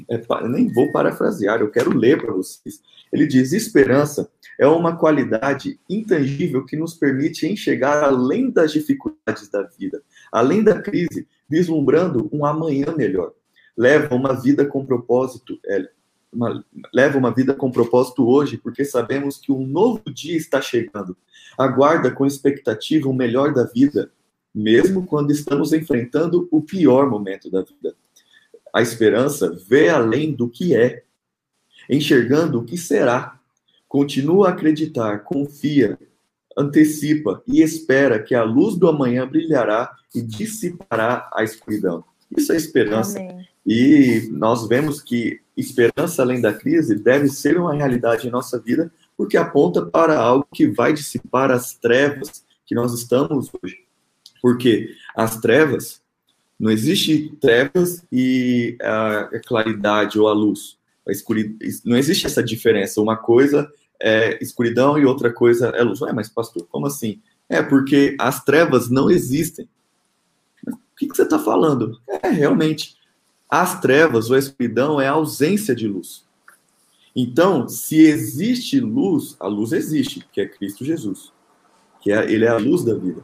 é, 0.09 0.47
nem 0.47 0.71
vou 0.71 0.89
parafrasear, 0.93 1.59
eu 1.59 1.69
quero 1.69 1.93
ler 1.93 2.21
para 2.21 2.31
vocês. 2.31 2.81
Ele 3.11 3.27
diz: 3.27 3.51
esperança 3.51 4.31
é 4.57 4.65
uma 4.65 4.95
qualidade 4.95 5.77
intangível 5.89 6.65
que 6.65 6.77
nos 6.77 6.93
permite 6.93 7.45
enxergar 7.45 8.01
além 8.05 8.49
das 8.49 8.71
dificuldades 8.71 9.49
da 9.49 9.63
vida, 9.63 10.01
além 10.31 10.63
da 10.63 10.81
crise, 10.81 11.27
vislumbrando 11.49 12.29
um 12.31 12.45
amanhã 12.45 12.95
melhor. 12.95 13.33
Leva 13.75 14.15
uma 14.15 14.31
vida 14.31 14.65
com 14.65 14.85
propósito, 14.85 15.59
é, 15.65 15.89
uma, 16.31 16.63
leva 16.93 17.17
uma 17.17 17.33
vida 17.33 17.53
com 17.53 17.69
propósito 17.69 18.25
hoje, 18.25 18.57
porque 18.57 18.85
sabemos 18.85 19.37
que 19.37 19.51
um 19.51 19.67
novo 19.67 20.01
dia 20.09 20.37
está 20.37 20.61
chegando. 20.61 21.17
Aguarda 21.57 22.12
com 22.12 22.25
expectativa 22.25 23.10
o 23.10 23.13
melhor 23.13 23.53
da 23.53 23.63
vida, 23.63 24.12
mesmo 24.53 25.05
quando 25.05 25.31
estamos 25.31 25.74
enfrentando 25.74 26.48
o 26.51 26.62
pior 26.62 27.10
momento 27.10 27.50
da 27.50 27.62
vida. 27.62 27.95
A 28.74 28.81
esperança 28.81 29.55
vê 29.67 29.89
além 29.89 30.33
do 30.33 30.50
que 30.50 30.75
é, 30.75 31.03
enxergando 31.89 32.60
o 32.60 32.65
que 32.65 32.77
será. 32.77 33.39
Continua 33.88 34.48
a 34.48 34.51
acreditar, 34.51 35.19
confia, 35.19 35.98
antecipa 36.57 37.43
e 37.48 37.62
espera 37.62 38.22
que 38.22 38.33
a 38.33 38.43
luz 38.43 38.75
do 38.75 38.88
amanhã 38.88 39.27
brilhará 39.27 39.95
e 40.13 40.22
dissipará 40.22 41.29
a 41.33 41.43
escuridão. 41.43 42.03
Isso 42.36 42.51
é 42.51 42.55
esperança. 42.55 43.19
Amém. 43.19 43.48
E 43.65 44.27
nós 44.31 44.67
vemos 44.67 45.01
que 45.01 45.39
esperança 45.55 46.22
além 46.22 46.41
da 46.41 46.53
crise 46.53 46.95
deve 46.95 47.29
ser 47.29 47.57
uma 47.57 47.74
realidade 47.74 48.27
em 48.27 48.31
nossa 48.31 48.60
vida, 48.60 48.91
porque 49.17 49.38
aponta 49.38 49.86
para 49.86 50.17
algo 50.17 50.48
que 50.53 50.67
vai 50.67 50.93
dissipar 50.93 51.51
as 51.51 51.75
trevas 51.75 52.43
que 52.65 52.75
nós 52.75 52.93
estamos 52.93 53.50
hoje. 53.62 53.79
Porque 54.41 54.89
as 55.15 55.39
trevas, 55.39 56.01
não 56.60 56.72
existe 56.72 57.36
trevas 57.39 58.05
e 58.12 58.77
a 58.82 59.29
claridade 59.46 60.20
ou 60.20 60.27
a 60.27 60.34
luz. 60.34 60.77
A 61.08 61.12
não 61.86 61.98
existe 61.98 62.25
essa 62.25 62.43
diferença. 62.43 63.01
Uma 63.01 63.17
coisa 63.17 63.70
é 64.01 64.38
escuridão 64.41 64.98
e 64.98 65.05
outra 65.05 65.32
coisa 65.32 65.70
é 65.70 65.84
luz. 65.84 66.01
Ué, 66.01 66.12
mas 66.12 66.29
pastor, 66.29 66.65
como 66.70 66.88
assim? 66.88 67.22
É 67.48 67.62
porque 67.62 68.15
as 68.20 68.43
trevas 68.43 68.89
não 68.89 69.10
existem. 69.10 69.67
O 70.67 70.77
que, 70.98 71.08
que 71.08 71.15
você 71.15 71.24
está 71.24 71.39
falando? 71.39 72.00
É, 72.08 72.29
realmente, 72.29 72.96
as 73.50 73.79
trevas 73.79 74.29
ou 74.29 74.36
a 74.36 74.39
escuridão 74.39 75.00
é 75.00 75.08
a 75.08 75.12
ausência 75.12 75.75
de 75.75 75.88
luz. 75.88 76.25
Então, 77.15 77.67
se 77.67 78.01
existe 78.01 78.79
luz, 78.79 79.36
a 79.39 79.48
luz 79.48 79.72
existe, 79.72 80.25
que 80.32 80.41
é 80.41 80.48
Cristo 80.48 80.84
Jesus, 80.84 81.32
que 82.01 82.12
é, 82.12 82.32
ele 82.32 82.46
é 82.46 82.50
a 82.50 82.58
luz 82.58 82.84
da 82.84 82.96
vida. 82.96 83.24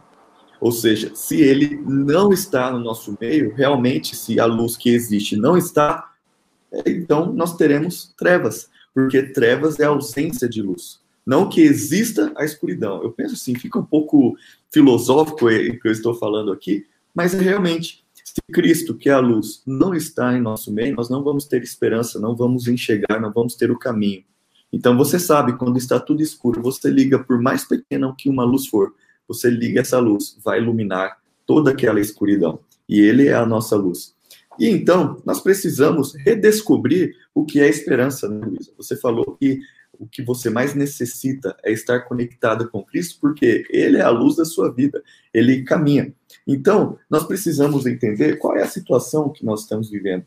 Ou 0.62 0.72
seja, 0.72 1.16
se 1.16 1.42
ele 1.42 1.82
não 1.86 2.32
está 2.32 2.72
no 2.72 2.80
nosso 2.80 3.18
meio, 3.20 3.54
realmente, 3.56 4.16
se 4.16 4.40
a 4.40 4.46
luz 4.46 4.76
que 4.76 4.90
existe 4.90 5.36
não 5.38 5.58
está, 5.58 6.12
então 6.86 7.34
nós 7.34 7.56
teremos 7.56 8.14
trevas, 8.18 8.70
porque 8.94 9.24
trevas 9.24 9.80
é 9.80 9.86
a 9.86 9.90
ausência 9.90 10.48
de 10.48 10.62
luz. 10.62 11.00
Não 11.26 11.48
que 11.48 11.62
exista 11.62 12.32
a 12.36 12.44
escuridão. 12.44 13.02
Eu 13.02 13.12
penso 13.12 13.36
assim, 13.36 13.56
fica 13.56 13.80
um 13.80 13.86
pouco 13.86 14.36
filosófico 14.72 15.46
o 15.46 15.50
que 15.50 15.88
eu 15.88 15.92
estou 15.92 16.14
falando 16.14 16.52
aqui, 16.52 16.86
mas 17.16 17.34
é 17.34 17.40
realmente 17.40 18.04
se 18.34 18.42
Cristo, 18.54 18.96
que 18.96 19.10
é 19.10 19.14
a 19.14 19.20
luz, 19.20 19.64
não 19.66 19.94
está 19.94 20.38
em 20.38 20.42
nosso 20.42 20.72
meio, 20.72 20.96
nós 20.96 21.10
não 21.10 21.24
vamos 21.24 21.46
ter 21.46 21.64
esperança, 21.64 22.20
não 22.20 22.36
vamos 22.36 22.68
enxergar, 22.68 23.20
não 23.20 23.32
vamos 23.32 23.56
ter 23.56 23.72
o 23.72 23.80
caminho. 23.80 24.24
Então 24.72 24.96
você 24.96 25.20
sabe, 25.20 25.58
quando 25.58 25.78
está 25.78 26.00
tudo 26.00 26.22
escuro, 26.22 26.62
você 26.62 26.90
liga, 26.90 27.18
por 27.18 27.42
mais 27.42 27.68
pequena 27.68 28.14
que 28.16 28.30
uma 28.30 28.44
luz 28.44 28.68
for, 28.68 28.94
você 29.28 29.50
liga 29.50 29.82
essa 29.82 29.98
luz, 30.00 30.38
vai 30.44 30.60
iluminar 30.60 31.18
toda 31.46 31.72
aquela 31.72 32.00
escuridão. 32.00 32.60
E 32.88 33.00
ele 33.00 33.28
é 33.28 33.34
a 33.34 33.46
nossa 33.46 33.76
luz. 33.76 34.14
E 34.60 34.68
então, 34.68 35.22
nós 35.26 35.40
precisamos 35.42 36.14
redescobrir 36.14 37.16
o 37.34 37.46
que 37.46 37.60
é 37.60 37.68
esperança, 37.68 38.28
né, 38.28 38.46
Luísa? 38.46 38.72
Você 38.78 38.96
falou 38.96 39.38
que 39.40 39.60
o 40.00 40.08
que 40.08 40.24
você 40.24 40.50
mais 40.50 40.74
necessita 40.74 41.56
é 41.64 41.72
estar 41.72 42.00
conectada 42.02 42.66
com 42.66 42.84
Cristo, 42.84 43.20
porque 43.20 43.66
Ele 43.70 43.98
é 43.98 44.02
a 44.02 44.10
luz 44.10 44.38
da 44.38 44.46
sua 44.46 44.74
vida, 44.74 45.04
Ele 45.34 45.64
caminha. 45.64 46.14
Então, 46.48 46.98
nós 47.10 47.26
precisamos 47.26 47.86
entender 47.86 48.38
qual 48.38 48.56
é 48.56 48.64
a 48.64 48.68
situação 48.68 49.30
que 49.30 49.46
nós 49.46 49.62
estamos 49.62 49.90
vivendo. 49.90 50.26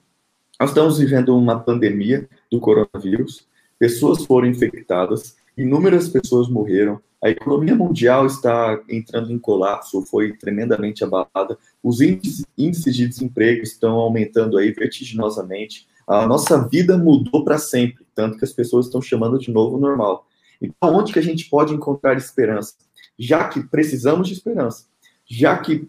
Nós 0.61 0.71
estamos 0.71 0.99
vivendo 0.99 1.37
uma 1.37 1.59
pandemia 1.59 2.29
do 2.51 2.61
coronavírus, 2.61 3.49
pessoas 3.79 4.25
foram 4.25 4.47
infectadas, 4.47 5.35
inúmeras 5.57 6.09
pessoas 6.09 6.49
morreram, 6.49 7.01
a 7.23 7.31
economia 7.31 7.75
mundial 7.75 8.27
está 8.27 8.83
entrando 8.89 9.33
em 9.33 9.39
colapso, 9.39 10.03
foi 10.03 10.37
tremendamente 10.37 11.05
abalada, 11.05 11.57
os 11.83 12.01
índices 12.01 12.97
de 12.97 13.07
desemprego 13.07 13.63
estão 13.63 13.93
aumentando 13.93 14.59
aí 14.59 14.73
vertiginosamente, 14.73 15.87
a 16.07 16.27
nossa 16.27 16.69
vida 16.69 16.97
mudou 16.97 17.45
para 17.45 17.59
sempre, 17.59 18.07
tanto 18.15 18.39
que 18.39 18.45
as 18.45 18.53
pessoas 18.53 18.87
estão 18.87 19.01
chamando 19.01 19.39
de 19.39 19.51
novo 19.51 19.79
normal. 19.79 20.27
Então, 20.61 20.95
onde 20.95 21.13
que 21.13 21.19
a 21.19 21.23
gente 21.23 21.49
pode 21.49 21.75
encontrar 21.75 22.17
esperança? 22.17 22.75
Já 23.19 23.49
que 23.49 23.63
precisamos 23.63 24.29
de 24.29 24.35
esperança, 24.35 24.87
já 25.27 25.57
que 25.59 25.89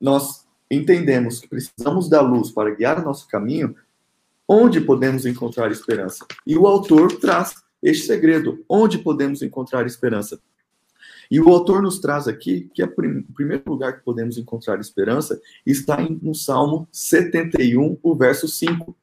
nós 0.00 0.46
entendemos 0.70 1.40
que 1.40 1.48
precisamos 1.48 2.08
da 2.08 2.20
luz 2.20 2.50
para 2.50 2.74
guiar 2.74 3.00
o 3.00 3.04
nosso 3.04 3.28
caminho, 3.28 3.74
onde 4.48 4.80
podemos 4.80 5.26
encontrar 5.26 5.70
esperança? 5.70 6.24
E 6.46 6.56
o 6.56 6.66
autor 6.66 7.18
traz 7.18 7.62
este 7.82 8.06
segredo, 8.06 8.64
onde 8.68 8.98
podemos 8.98 9.42
encontrar 9.42 9.86
esperança? 9.86 10.40
E 11.30 11.40
o 11.40 11.48
autor 11.48 11.82
nos 11.82 11.98
traz 11.98 12.28
aqui 12.28 12.70
que 12.74 12.82
o 12.82 12.94
primeiro 13.34 13.62
lugar 13.66 13.96
que 13.96 14.04
podemos 14.04 14.36
encontrar 14.36 14.78
esperança 14.78 15.40
está 15.64 15.98
no 16.20 16.34
Salmo 16.34 16.86
71, 16.92 17.98
o 18.02 18.14
verso 18.14 18.46
5. 18.46 18.94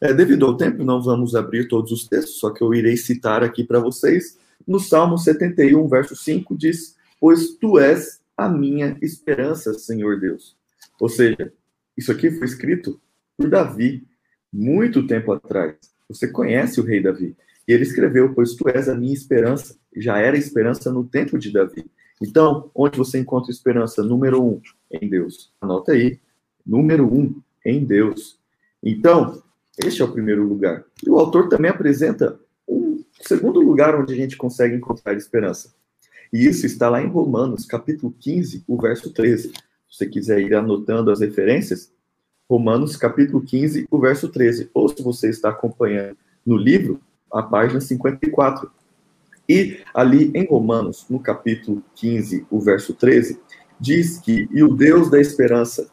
É, 0.00 0.14
devido 0.14 0.46
ao 0.46 0.56
tempo, 0.56 0.82
não 0.82 1.02
vamos 1.02 1.34
abrir 1.34 1.68
todos 1.68 1.92
os 1.92 2.08
textos, 2.08 2.38
só 2.38 2.50
que 2.50 2.62
eu 2.62 2.72
irei 2.72 2.96
citar 2.96 3.44
aqui 3.44 3.62
para 3.62 3.78
vocês. 3.78 4.38
No 4.66 4.80
Salmo 4.80 5.18
71, 5.18 5.86
verso 5.88 6.16
5, 6.16 6.56
diz: 6.56 6.96
Pois 7.20 7.54
tu 7.56 7.78
és 7.78 8.20
a 8.36 8.48
minha 8.48 8.96
esperança, 9.02 9.74
Senhor 9.74 10.18
Deus. 10.18 10.56
Ou 10.98 11.08
seja, 11.08 11.52
isso 11.96 12.10
aqui 12.10 12.30
foi 12.30 12.46
escrito 12.46 12.98
por 13.36 13.50
Davi, 13.50 14.06
muito 14.50 15.06
tempo 15.06 15.32
atrás. 15.32 15.76
Você 16.08 16.26
conhece 16.26 16.80
o 16.80 16.84
rei 16.84 17.02
Davi. 17.02 17.36
E 17.68 17.72
ele 17.72 17.82
escreveu: 17.82 18.32
Pois 18.34 18.54
tu 18.54 18.68
és 18.70 18.88
a 18.88 18.94
minha 18.94 19.12
esperança. 19.12 19.78
Já 19.94 20.18
era 20.18 20.36
esperança 20.36 20.90
no 20.90 21.04
tempo 21.04 21.38
de 21.38 21.52
Davi. 21.52 21.84
Então, 22.22 22.70
onde 22.74 22.96
você 22.96 23.18
encontra 23.18 23.50
esperança? 23.50 24.02
Número 24.02 24.42
um, 24.42 24.60
em 24.90 25.08
Deus. 25.08 25.52
Anota 25.60 25.92
aí. 25.92 26.18
Número 26.66 27.06
um, 27.06 27.40
em 27.64 27.84
Deus. 27.84 28.38
Então, 28.82 29.42
este 29.78 30.02
é 30.02 30.04
o 30.04 30.12
primeiro 30.12 30.46
lugar. 30.46 30.84
E 31.04 31.08
o 31.08 31.18
autor 31.18 31.48
também 31.48 31.70
apresenta 31.70 32.38
um 32.68 33.02
segundo 33.20 33.60
lugar 33.60 33.94
onde 33.94 34.12
a 34.12 34.16
gente 34.16 34.36
consegue 34.36 34.74
encontrar 34.74 35.14
esperança. 35.14 35.74
E 36.32 36.46
isso 36.46 36.66
está 36.66 36.88
lá 36.88 37.02
em 37.02 37.08
Romanos, 37.08 37.64
capítulo 37.64 38.14
15, 38.18 38.64
o 38.66 38.80
verso 38.80 39.10
13. 39.12 39.48
Se 39.48 39.52
você 39.90 40.06
quiser 40.06 40.40
ir 40.40 40.54
anotando 40.54 41.10
as 41.10 41.20
referências, 41.20 41.92
Romanos, 42.48 42.96
capítulo 42.96 43.42
15, 43.42 43.86
o 43.90 43.98
verso 43.98 44.28
13. 44.28 44.70
Ou 44.74 44.88
se 44.88 45.02
você 45.02 45.28
está 45.28 45.50
acompanhando 45.50 46.16
no 46.44 46.56
livro, 46.56 47.00
a 47.32 47.42
página 47.42 47.80
54. 47.80 48.70
E 49.48 49.78
ali 49.92 50.30
em 50.34 50.46
Romanos, 50.46 51.06
no 51.08 51.18
capítulo 51.18 51.82
15, 51.96 52.46
o 52.50 52.60
verso 52.60 52.94
13, 52.94 53.40
diz 53.80 54.18
que, 54.18 54.48
e 54.52 54.62
o 54.62 54.74
Deus 54.74 55.10
da 55.10 55.20
esperança 55.20 55.88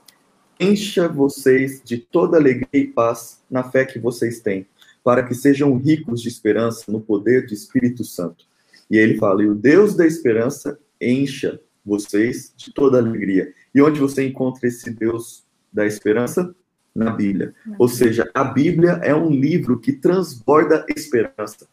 encha 0.60 1.08
vocês 1.08 1.82
de 1.84 1.98
toda 1.98 2.38
alegria 2.38 2.68
e 2.74 2.88
paz 2.88 3.42
na 3.50 3.64
fé 3.64 3.86
que 3.86 4.00
vocês 4.00 4.40
têm, 4.40 4.66
para 5.04 5.24
que 5.24 5.34
sejam 5.34 5.78
ricos 5.78 6.22
de 6.22 6.28
esperança 6.28 6.92
no 6.92 7.00
poder 7.00 7.48
do 7.48 7.54
Espírito 7.54 8.04
Santo. 8.04 8.46
E 8.90 8.98
ele 8.98 9.18
fala: 9.18 9.44
e 9.44 9.48
o 9.48 9.56
Deus 9.56 9.96
da 9.96 10.06
esperança 10.06 10.80
encha 11.00 11.60
vocês 11.86 12.52
de 12.56 12.74
toda 12.74 12.98
alegria. 12.98 13.54
E 13.74 13.82
onde 13.82 14.00
você 14.00 14.26
encontra 14.28 14.68
esse 14.68 14.90
Deus 14.92 15.44
da 15.72 15.86
esperança? 15.86 16.54
Na 16.94 17.12
Bíblia. 17.12 17.54
Ou 17.78 17.88
seja, 17.88 18.28
a 18.34 18.44
Bíblia 18.44 19.00
é 19.04 19.14
um 19.14 19.30
livro 19.30 19.80
que 19.80 19.94
transborda 19.94 20.84
esperança. 20.90 21.68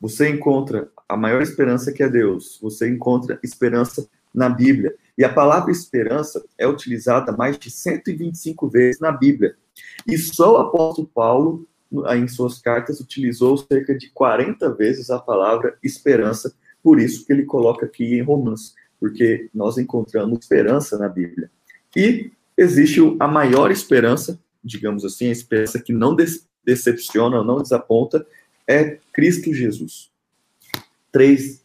Você 0.00 0.30
encontra 0.30 0.88
a 1.06 1.18
maior 1.18 1.42
esperança 1.42 1.92
que 1.92 2.02
é 2.02 2.08
Deus, 2.08 2.58
você 2.62 2.88
encontra 2.88 3.38
esperança 3.42 4.08
na 4.34 4.48
Bíblia. 4.48 4.94
E 5.20 5.24
a 5.24 5.28
palavra 5.30 5.70
esperança 5.70 6.42
é 6.56 6.66
utilizada 6.66 7.30
mais 7.30 7.58
de 7.58 7.70
125 7.70 8.66
vezes 8.70 9.02
na 9.02 9.12
Bíblia. 9.12 9.54
E 10.06 10.16
só 10.16 10.54
o 10.54 10.56
apóstolo 10.56 11.06
Paulo, 11.14 11.68
em 12.16 12.26
suas 12.26 12.58
cartas, 12.58 13.00
utilizou 13.00 13.58
cerca 13.58 13.94
de 13.94 14.08
40 14.12 14.72
vezes 14.72 15.10
a 15.10 15.18
palavra 15.18 15.76
esperança, 15.82 16.54
por 16.82 16.98
isso 16.98 17.26
que 17.26 17.34
ele 17.34 17.44
coloca 17.44 17.84
aqui 17.84 18.14
em 18.14 18.22
Romanos, 18.22 18.74
porque 18.98 19.50
nós 19.54 19.76
encontramos 19.76 20.38
esperança 20.38 20.96
na 20.96 21.06
Bíblia. 21.06 21.50
E 21.94 22.32
existe 22.56 23.00
a 23.20 23.28
maior 23.28 23.70
esperança, 23.70 24.40
digamos 24.64 25.04
assim, 25.04 25.28
a 25.28 25.32
esperança 25.32 25.78
que 25.78 25.92
não 25.92 26.16
decepciona, 26.64 27.44
não 27.44 27.60
desaponta, 27.60 28.26
é 28.66 28.98
Cristo 29.12 29.52
Jesus. 29.52 30.10
Três 31.12 31.59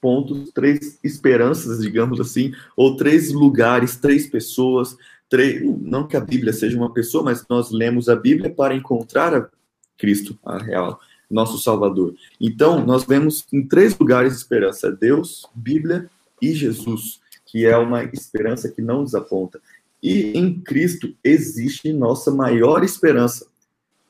pontos, 0.00 0.50
três 0.52 0.98
esperanças, 1.02 1.80
digamos 1.80 2.20
assim, 2.20 2.52
ou 2.76 2.96
três 2.96 3.32
lugares, 3.32 3.96
três 3.96 4.26
pessoas, 4.26 4.96
três, 5.28 5.62
não 5.80 6.06
que 6.06 6.16
a 6.16 6.20
Bíblia 6.20 6.52
seja 6.52 6.76
uma 6.76 6.92
pessoa, 6.92 7.24
mas 7.24 7.44
nós 7.48 7.70
lemos 7.70 8.08
a 8.08 8.16
Bíblia 8.16 8.50
para 8.50 8.74
encontrar 8.74 9.34
a 9.34 9.48
Cristo, 9.96 10.38
a 10.44 10.58
real, 10.58 11.00
nosso 11.30 11.58
Salvador. 11.58 12.14
Então, 12.40 12.84
nós 12.84 13.04
vemos 13.04 13.46
em 13.52 13.66
três 13.66 13.98
lugares 13.98 14.34
esperança: 14.34 14.90
Deus, 14.90 15.46
Bíblia 15.54 16.08
e 16.40 16.52
Jesus, 16.52 17.20
que 17.44 17.66
é 17.66 17.76
uma 17.76 18.04
esperança 18.04 18.68
que 18.68 18.80
não 18.80 19.04
desaponta. 19.04 19.60
E 20.02 20.38
em 20.38 20.60
Cristo 20.60 21.14
existe 21.22 21.92
nossa 21.92 22.30
maior 22.30 22.84
esperança. 22.84 23.46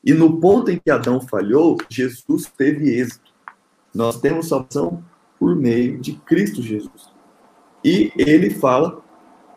E 0.03 0.13
no 0.13 0.39
ponto 0.39 0.71
em 0.71 0.77
que 0.77 0.89
Adão 0.89 1.19
falhou, 1.19 1.77
Jesus 1.89 2.45
teve 2.57 2.89
êxito. 2.89 3.33
Nós 3.93 4.19
temos 4.19 4.47
salvação 4.47 5.03
por 5.39 5.55
meio 5.55 5.99
de 5.99 6.13
Cristo 6.13 6.61
Jesus. 6.61 7.09
E 7.83 8.11
ele 8.17 8.49
fala 8.49 9.01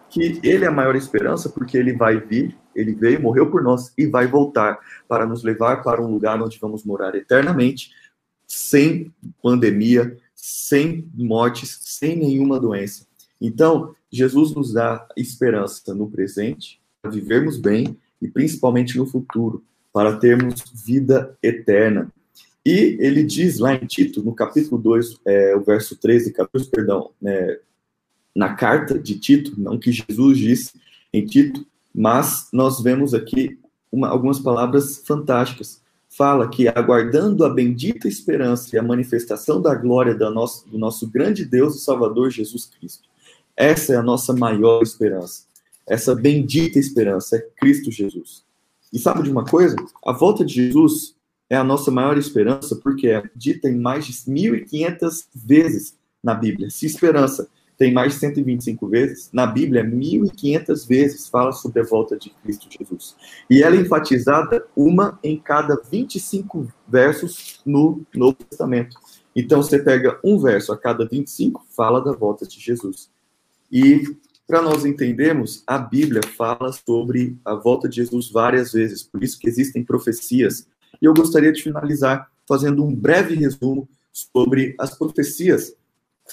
que 0.09 0.41
ele 0.43 0.65
é 0.65 0.69
a 0.69 0.73
maior 0.73 0.95
esperança 0.95 1.49
porque 1.49 1.77
ele 1.77 1.95
vai 1.95 2.21
vir, 2.21 2.57
ele 2.75 2.95
veio, 2.95 3.21
morreu 3.21 3.51
por 3.51 3.63
nós 3.63 3.93
e 3.97 4.07
vai 4.07 4.27
voltar 4.27 4.79
para 5.09 5.27
nos 5.27 5.43
levar 5.43 5.83
para 5.83 6.03
um 6.03 6.11
lugar 6.11 6.41
onde 6.41 6.59
vamos 6.59 6.85
morar 6.85 7.15
eternamente, 7.15 7.91
sem 8.47 9.13
pandemia, 9.43 10.17
sem 10.35 11.09
mortes, 11.15 11.79
sem 11.83 12.17
nenhuma 12.17 12.61
doença. 12.61 13.07
Então, 13.41 13.95
Jesus 14.11 14.55
nos 14.55 14.73
dá 14.73 15.07
esperança 15.17 15.95
no 15.95 16.11
presente, 16.11 16.81
para 17.01 17.11
vivermos 17.11 17.59
bem 17.59 17.99
e 18.21 18.29
principalmente 18.29 18.97
no 18.97 19.07
futuro, 19.07 19.65
para 19.93 20.17
termos 20.17 20.63
vida 20.85 21.37
eterna. 21.43 22.13
E 22.65 22.97
ele 23.01 23.25
diz 23.25 23.59
lá 23.59 23.75
em 23.75 23.87
Tito, 23.87 24.23
no 24.23 24.35
capítulo 24.35 24.81
2, 24.81 25.21
é, 25.25 25.57
o 25.57 25.61
verso 25.61 25.97
13 25.97 26.31
e 26.31 26.33
14, 26.33 26.71
perdão, 26.71 27.11
né, 27.21 27.59
na 28.35 28.55
carta 28.55 28.99
de 28.99 29.19
Tito, 29.19 29.61
não 29.61 29.79
que 29.79 29.91
Jesus 29.91 30.39
disse 30.39 30.81
em 31.13 31.27
Tito, 31.27 31.67
mas 31.95 32.49
nós 32.53 32.81
vemos 32.81 33.15
aqui 33.15 33.59
uma, 33.91 34.09
algumas 34.09 34.39
palavras 34.39 35.03
fantásticas. 35.05 35.83
Fala 36.09 36.49
que 36.49 36.69
aguardando 36.69 37.45
a 37.45 37.51
bendita 37.51 38.07
esperança 38.07 38.75
e 38.75 38.79
a 38.79 38.83
manifestação 38.83 39.61
da 39.61 39.75
glória 39.75 40.15
do 40.15 40.31
nosso, 40.31 40.69
do 40.69 40.79
nosso 40.79 41.07
grande 41.09 41.45
Deus 41.45 41.75
e 41.75 41.85
Salvador 41.85 42.31
Jesus 42.31 42.67
Cristo. 42.67 43.09
Essa 43.57 43.95
é 43.95 43.97
a 43.97 44.03
nossa 44.03 44.33
maior 44.33 44.83
esperança. 44.83 45.45
Essa 45.87 46.15
bendita 46.15 46.79
esperança 46.79 47.37
é 47.37 47.41
Cristo 47.41 47.91
Jesus. 47.91 48.45
E 48.93 48.99
sabe 48.99 49.23
de 49.23 49.31
uma 49.31 49.45
coisa? 49.45 49.75
A 50.05 50.13
volta 50.13 50.45
de 50.45 50.55
Jesus 50.55 51.15
é 51.53 51.57
a 51.57 51.63
nossa 51.63 51.91
maior 51.91 52.17
esperança, 52.17 52.75
porque 52.77 53.09
é 53.09 53.23
dita 53.37 53.69
em 53.69 53.79
mais 53.79 54.07
de 54.07 54.15
1.500 54.15 55.27
vezes 55.35 55.95
na 56.25 56.35
Bíblia. 56.35 56.71
Se 56.71 56.87
esperança 56.87 57.47
tem 57.77 57.93
mais 57.93 58.15
de 58.15 58.21
125 58.21 58.89
vezes, 58.89 59.29
na 59.35 59.47
Bíblia, 59.47 59.85
1.500 59.85 60.89
vezes 60.89 61.29
fala 61.29 61.53
sobre 61.53 61.81
a 61.81 61.85
volta 61.85 62.17
de 62.17 62.31
Cristo 62.43 62.69
Jesus. 62.71 63.15
E 63.51 63.63
ela 63.63 63.77
é 63.77 63.81
enfatizada 63.81 64.65
uma 64.75 65.19
em 65.23 65.37
cada 65.37 65.79
25 65.91 66.73
versos 66.89 67.61
no 67.67 68.01
Novo 68.15 68.39
Testamento. 68.49 68.97
Então, 69.37 69.63
você 69.63 69.79
pega 69.79 70.19
um 70.25 70.39
verso 70.39 70.73
a 70.73 70.79
cada 70.79 71.05
25, 71.07 71.67
fala 71.77 72.01
da 72.01 72.13
volta 72.13 72.47
de 72.47 72.59
Jesus. 72.59 73.11
E, 73.71 74.17
para 74.47 74.63
nós 74.63 74.87
entendermos, 74.87 75.63
a 75.67 75.77
Bíblia 75.77 76.23
fala 76.35 76.73
sobre 76.73 77.37
a 77.45 77.55
volta 77.55 77.91
de 77.91 77.97
Jesus 77.97 78.31
várias 78.31 78.73
vezes, 78.73 79.03
por 79.03 79.23
isso 79.23 79.39
que 79.39 79.49
existem 79.49 79.85
profecias 79.85 80.67
e 81.03 81.05
eu 81.05 81.13
gostaria 81.13 81.53
de 81.53 81.63
finalizar 81.63 82.31
fazendo 82.49 82.85
um 82.85 82.95
breve 82.95 83.35
resumo 83.35 83.89
sobre 84.13 84.75
as 84.79 84.97
profecias 84.97 85.75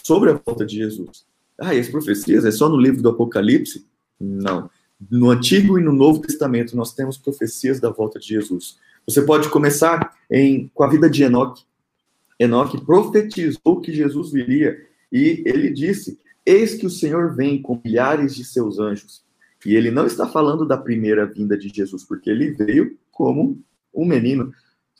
sobre 0.04 0.30
a 0.30 0.34
volta 0.34 0.66
de 0.66 0.76
Jesus. 0.78 1.26
Ah, 1.60 1.74
e 1.74 1.80
as 1.80 1.90
profecias 1.90 2.46
é 2.46 2.52
só 2.52 2.70
no 2.70 2.78
livro 2.78 3.02
do 3.02 3.10
Apocalipse? 3.10 3.86
Não. 4.20 4.70
No 5.10 5.30
Antigo 5.30 5.80
e 5.80 5.82
no 5.82 5.92
Novo 5.92 6.20
Testamento 6.20 6.76
nós 6.76 6.94
temos 6.94 7.18
profecias 7.18 7.80
da 7.80 7.90
volta 7.90 8.20
de 8.20 8.28
Jesus. 8.28 8.78
Você 9.08 9.22
pode 9.22 9.50
começar 9.50 10.16
em, 10.30 10.70
com 10.74 10.84
a 10.84 10.90
vida 10.90 11.10
de 11.10 11.24
Enoque. 11.24 11.64
Enoque 12.38 12.80
profetizou 12.86 13.82
que 13.82 13.92
Jesus 13.92 14.32
viria 14.32 14.78
e 15.12 15.42
ele 15.46 15.72
disse: 15.72 16.20
Eis 16.46 16.76
que 16.76 16.86
o 16.86 16.90
Senhor 16.90 17.36
vem 17.36 17.62
com 17.62 17.82
milhares 17.84 18.36
de 18.36 18.44
seus 18.46 18.80
anjos. 18.80 19.24
E 19.66 19.76
ele 19.76 19.92
não 19.92 20.06
está 20.06 20.28
falando 20.28 20.66
da 20.66 20.78
primeira 20.78 21.26
vinda 21.26 21.58
de 21.58 21.68
Jesus, 21.70 22.04
porque 22.04 22.30
ele 22.30 22.52
veio 22.52 22.98
como 23.12 23.62
um 23.94 24.06
menino, 24.06 24.52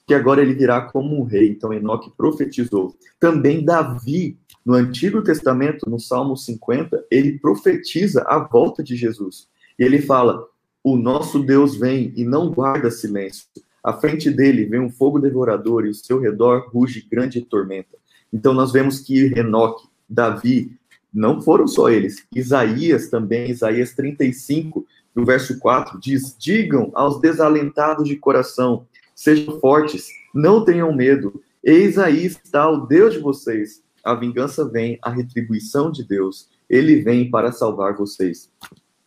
que 0.08 0.14
agora 0.14 0.42
ele 0.42 0.56
virá 0.56 0.82
como 0.82 1.20
um 1.20 1.24
rei. 1.24 1.50
Então 1.50 1.72
Enoque 1.72 2.12
profetizou. 2.18 2.96
Também 3.20 3.64
Davi, 3.64 4.38
no 4.66 4.74
Antigo 4.74 5.24
Testamento, 5.24 5.90
no 5.90 6.00
Salmo 6.00 6.36
50, 6.36 7.06
ele 7.12 7.38
profetiza 7.38 8.24
a 8.28 8.40
volta 8.40 8.84
de 8.84 8.96
Jesus. 8.96 9.48
E 9.78 9.84
ele 9.84 10.02
fala: 10.02 10.44
O 10.84 10.98
nosso 10.98 11.40
Deus 11.44 11.76
vem 11.76 12.12
e 12.16 12.26
não 12.26 12.52
guarda 12.52 12.90
silêncio. 12.90 13.46
À 13.84 13.94
frente 13.94 14.30
dele 14.30 14.66
vem 14.66 14.80
um 14.80 14.90
fogo 14.90 15.20
devorador 15.20 15.86
e 15.86 15.90
ao 15.90 15.94
seu 15.94 16.20
redor 16.20 16.70
ruge 16.74 17.08
grande 17.10 17.42
tormenta. 17.42 17.98
Então 18.32 18.54
nós 18.54 18.72
vemos 18.72 19.00
que 19.00 19.32
Enoque, 19.38 19.88
Davi, 20.08 20.78
não 21.14 21.42
foram 21.42 21.68
só 21.68 21.90
eles. 21.90 22.26
Isaías 22.36 23.10
também, 23.10 23.50
Isaías 23.50 23.94
35, 23.94 24.86
no 25.20 25.26
verso 25.26 25.60
4, 25.60 26.00
diz: 26.00 26.36
Digam 26.38 26.92
aos 26.94 27.20
desalentados 27.20 28.08
de 28.08 28.16
coração, 28.16 28.88
sejam 29.14 29.60
fortes, 29.60 30.08
não 30.34 30.64
tenham 30.64 30.94
medo. 30.96 31.42
Eis 31.62 31.98
aí 31.98 32.26
está 32.26 32.70
o 32.70 32.88
Deus 32.88 33.14
de 33.14 33.20
vocês. 33.20 33.84
A 34.04 34.16
vingança 34.16 34.68
vem, 34.68 34.98
a 35.02 35.10
retribuição 35.10 35.92
de 35.92 36.08
Deus. 36.08 36.48
Ele 36.70 37.02
vem 37.02 37.30
para 37.30 37.52
salvar 37.52 37.98
vocês. 37.98 38.50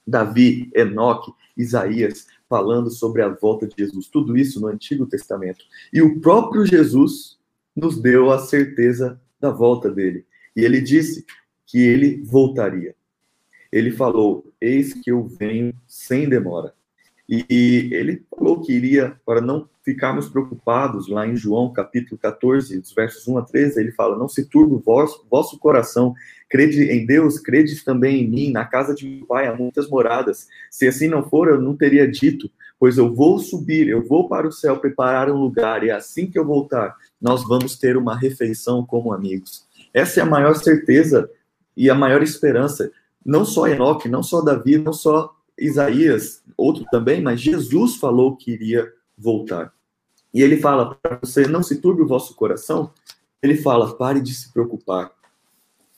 Davi, 0.07 0.71
Enoque, 0.75 1.33
Isaías, 1.57 2.27
falando 2.49 2.91
sobre 2.91 3.23
a 3.23 3.29
volta 3.29 3.67
de 3.67 3.75
Jesus. 3.79 4.09
Tudo 4.09 4.37
isso 4.37 4.61
no 4.61 4.67
Antigo 4.67 5.07
Testamento. 5.07 5.65
E 5.93 6.03
o 6.03 6.21
próprio 6.21 6.67
Jesus 6.67 7.39
nos 7.75 7.99
deu 7.99 8.31
a 8.31 8.39
certeza 8.39 9.19
da 9.41 9.51
volta 9.51 9.91
dele. 9.91 10.27
E 10.55 10.63
ele 10.63 10.83
disse 10.83 11.25
que 11.67 11.79
ele 11.79 12.23
voltaria 12.23 12.95
ele 13.73 13.91
falou: 13.91 14.45
Eis 14.61 14.93
que 14.93 15.11
eu 15.11 15.25
venho 15.25 15.73
sem 15.89 16.29
demora. 16.29 16.75
E 17.29 17.89
ele 17.93 18.23
falou 18.29 18.61
que 18.61 18.73
iria, 18.73 19.17
para 19.25 19.41
não 19.41 19.67
ficarmos 19.83 20.29
preocupados, 20.29 21.09
lá 21.09 21.27
em 21.27 21.35
João 21.35 21.73
capítulo 21.73 22.19
14, 22.19 22.79
dos 22.79 22.93
versos 22.93 23.27
1 23.27 23.39
a 23.39 23.43
13, 23.43 23.81
ele 23.81 23.93
fala: 23.93 24.19
Não 24.19 24.29
se 24.29 24.45
turbe 24.45 24.75
o 24.75 24.79
vosso, 24.79 25.25
vosso 25.31 25.59
coração, 25.59 26.15
crede 26.51 26.83
em 26.83 27.07
Deus, 27.07 27.39
crede 27.39 27.83
também 27.83 28.23
em 28.23 28.29
mim, 28.29 28.53
na 28.53 28.67
casa 28.67 28.95
de 28.95 29.09
meu 29.09 29.27
pai 29.27 29.47
há 29.47 29.55
muitas 29.55 29.89
moradas. 29.89 30.47
Se 30.71 30.87
assim 30.87 31.09
não 31.09 31.29
for, 31.29 31.49
eu 31.49 31.61
não 31.61 31.75
teria 31.75 32.07
dito, 32.07 32.51
pois 32.79 32.99
eu 32.99 33.15
vou 33.15 33.39
subir, 33.39 33.89
eu 33.89 34.07
vou 34.07 34.29
para 34.29 34.47
o 34.47 34.53
céu 34.53 34.77
preparar 34.77 35.31
um 35.31 35.41
lugar, 35.41 35.83
e 35.83 35.91
assim 35.91 36.27
que 36.27 36.39
eu 36.39 36.45
voltar, 36.45 36.95
nós 37.21 37.47
vamos 37.49 37.79
ter 37.79 37.97
uma 37.97 38.19
refeição 38.19 38.85
como 38.85 39.13
amigos. 39.13 39.67
Essa 39.95 40.21
é 40.21 40.23
a 40.23 40.27
maior 40.27 40.55
certeza 40.55 41.31
e 41.75 41.89
a 41.89 41.95
maior 41.95 42.23
esperança 42.23 42.91
não 43.25 43.45
só 43.45 43.69
Enoque, 43.69 44.09
não 44.09 44.23
só 44.23 44.41
Davi, 44.41 44.79
não 44.79 44.93
só 44.93 45.35
Isaías, 45.59 46.43
outro 46.57 46.85
também, 46.91 47.21
mas 47.21 47.41
Jesus 47.41 47.97
falou 47.97 48.37
que 48.37 48.53
iria 48.53 48.91
voltar. 49.17 49.73
E 50.33 50.43
ele 50.43 50.57
fala 50.57 50.95
para 50.95 51.19
você, 51.23 51.47
não 51.47 51.63
se 51.63 51.77
turbe 51.77 52.03
o 52.03 52.07
vosso 52.07 52.35
coração. 52.35 52.91
Ele 53.43 53.57
fala, 53.57 53.95
pare 53.95 54.21
de 54.21 54.35
se 54.35 54.53
preocupar. 54.53 55.13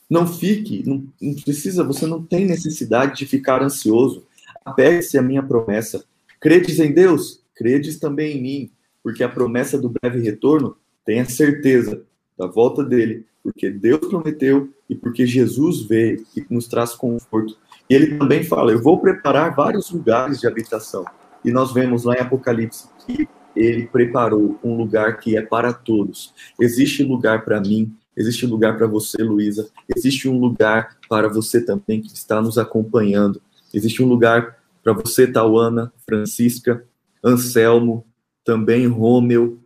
Não 0.09 0.27
fique, 0.27 0.83
não, 0.87 1.07
não 1.21 1.35
precisa, 1.35 1.83
você 1.83 2.05
não 2.05 2.23
tem 2.23 2.45
necessidade 2.45 3.17
de 3.17 3.25
ficar 3.25 3.63
ansioso. 3.63 4.25
Apegue-se 4.63 5.17
à 5.17 5.21
minha 5.21 5.41
promessa. 5.41 6.03
Credes 6.39 6.79
em 6.79 6.93
Deus? 6.93 7.43
Credes 7.55 7.97
também 7.97 8.37
em 8.37 8.41
mim, 8.41 8.71
porque 9.01 9.23
a 9.23 9.29
promessa 9.29 9.79
do 9.79 9.89
breve 9.89 10.19
retorno 10.19 10.75
tem 11.05 11.21
a 11.21 11.25
certeza 11.25 12.03
da 12.37 12.47
volta 12.47 12.83
dele, 12.83 13.25
porque 13.43 13.69
Deus 13.69 13.99
prometeu 14.07 14.69
e 14.89 14.95
porque 14.95 15.25
Jesus 15.25 15.83
veio 15.83 16.25
e 16.35 16.45
nos 16.49 16.67
traz 16.67 16.93
conforto. 16.93 17.55
E 17.89 17.93
ele 17.93 18.17
também 18.17 18.43
fala: 18.43 18.71
Eu 18.71 18.81
vou 18.81 18.99
preparar 18.99 19.55
vários 19.55 19.89
lugares 19.91 20.39
de 20.39 20.47
habitação. 20.47 21.05
E 21.43 21.51
nós 21.51 21.71
vemos 21.71 22.03
lá 22.03 22.15
em 22.15 22.21
Apocalipse 22.21 22.87
que 23.05 23.27
ele 23.55 23.87
preparou 23.87 24.59
um 24.63 24.75
lugar 24.75 25.19
que 25.19 25.37
é 25.37 25.41
para 25.41 25.71
todos. 25.71 26.33
Existe 26.59 27.03
lugar 27.03 27.45
para 27.45 27.61
mim, 27.61 27.93
existe 28.17 28.45
lugar 28.45 28.77
para 28.77 28.87
você, 28.87 29.21
Luísa, 29.23 29.69
existe 29.95 30.27
um 30.27 30.39
lugar 30.39 30.97
para 31.07 31.29
você 31.29 31.63
também 31.63 32.01
que 32.01 32.13
está 32.13 32.41
nos 32.41 32.57
acompanhando, 32.57 33.41
existe 33.73 34.03
um 34.03 34.07
lugar 34.07 34.57
para 34.83 34.93
você, 34.93 35.25
Tauana, 35.25 35.91
Francisca, 36.05 36.85
Anselmo, 37.23 38.05
também 38.43 38.85
Rômeu. 38.85 39.59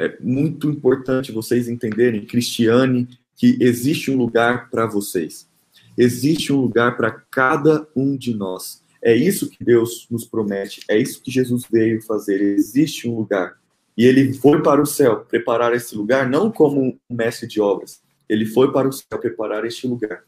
É 0.00 0.16
muito 0.18 0.70
importante 0.70 1.30
vocês 1.30 1.68
entenderem, 1.68 2.24
Cristiane, 2.24 3.06
que 3.36 3.58
existe 3.60 4.10
um 4.10 4.16
lugar 4.16 4.70
para 4.70 4.86
vocês. 4.86 5.46
Existe 5.94 6.50
um 6.54 6.56
lugar 6.56 6.96
para 6.96 7.10
cada 7.10 7.86
um 7.94 8.16
de 8.16 8.34
nós. 8.34 8.82
É 9.02 9.14
isso 9.14 9.50
que 9.50 9.62
Deus 9.62 10.06
nos 10.10 10.24
promete, 10.24 10.80
é 10.88 10.96
isso 10.96 11.20
que 11.20 11.30
Jesus 11.30 11.64
veio 11.70 12.00
fazer. 12.00 12.40
Existe 12.40 13.06
um 13.06 13.14
lugar. 13.14 13.58
E 13.94 14.06
ele 14.06 14.32
foi 14.32 14.62
para 14.62 14.80
o 14.80 14.86
céu 14.86 15.20
preparar 15.20 15.74
esse 15.74 15.94
lugar, 15.94 16.30
não 16.30 16.50
como 16.50 16.80
um 16.80 16.98
mestre 17.14 17.46
de 17.46 17.60
obras, 17.60 18.00
ele 18.26 18.46
foi 18.46 18.72
para 18.72 18.88
o 18.88 18.92
céu 18.92 19.18
preparar 19.18 19.66
este 19.66 19.86
lugar. 19.86 20.24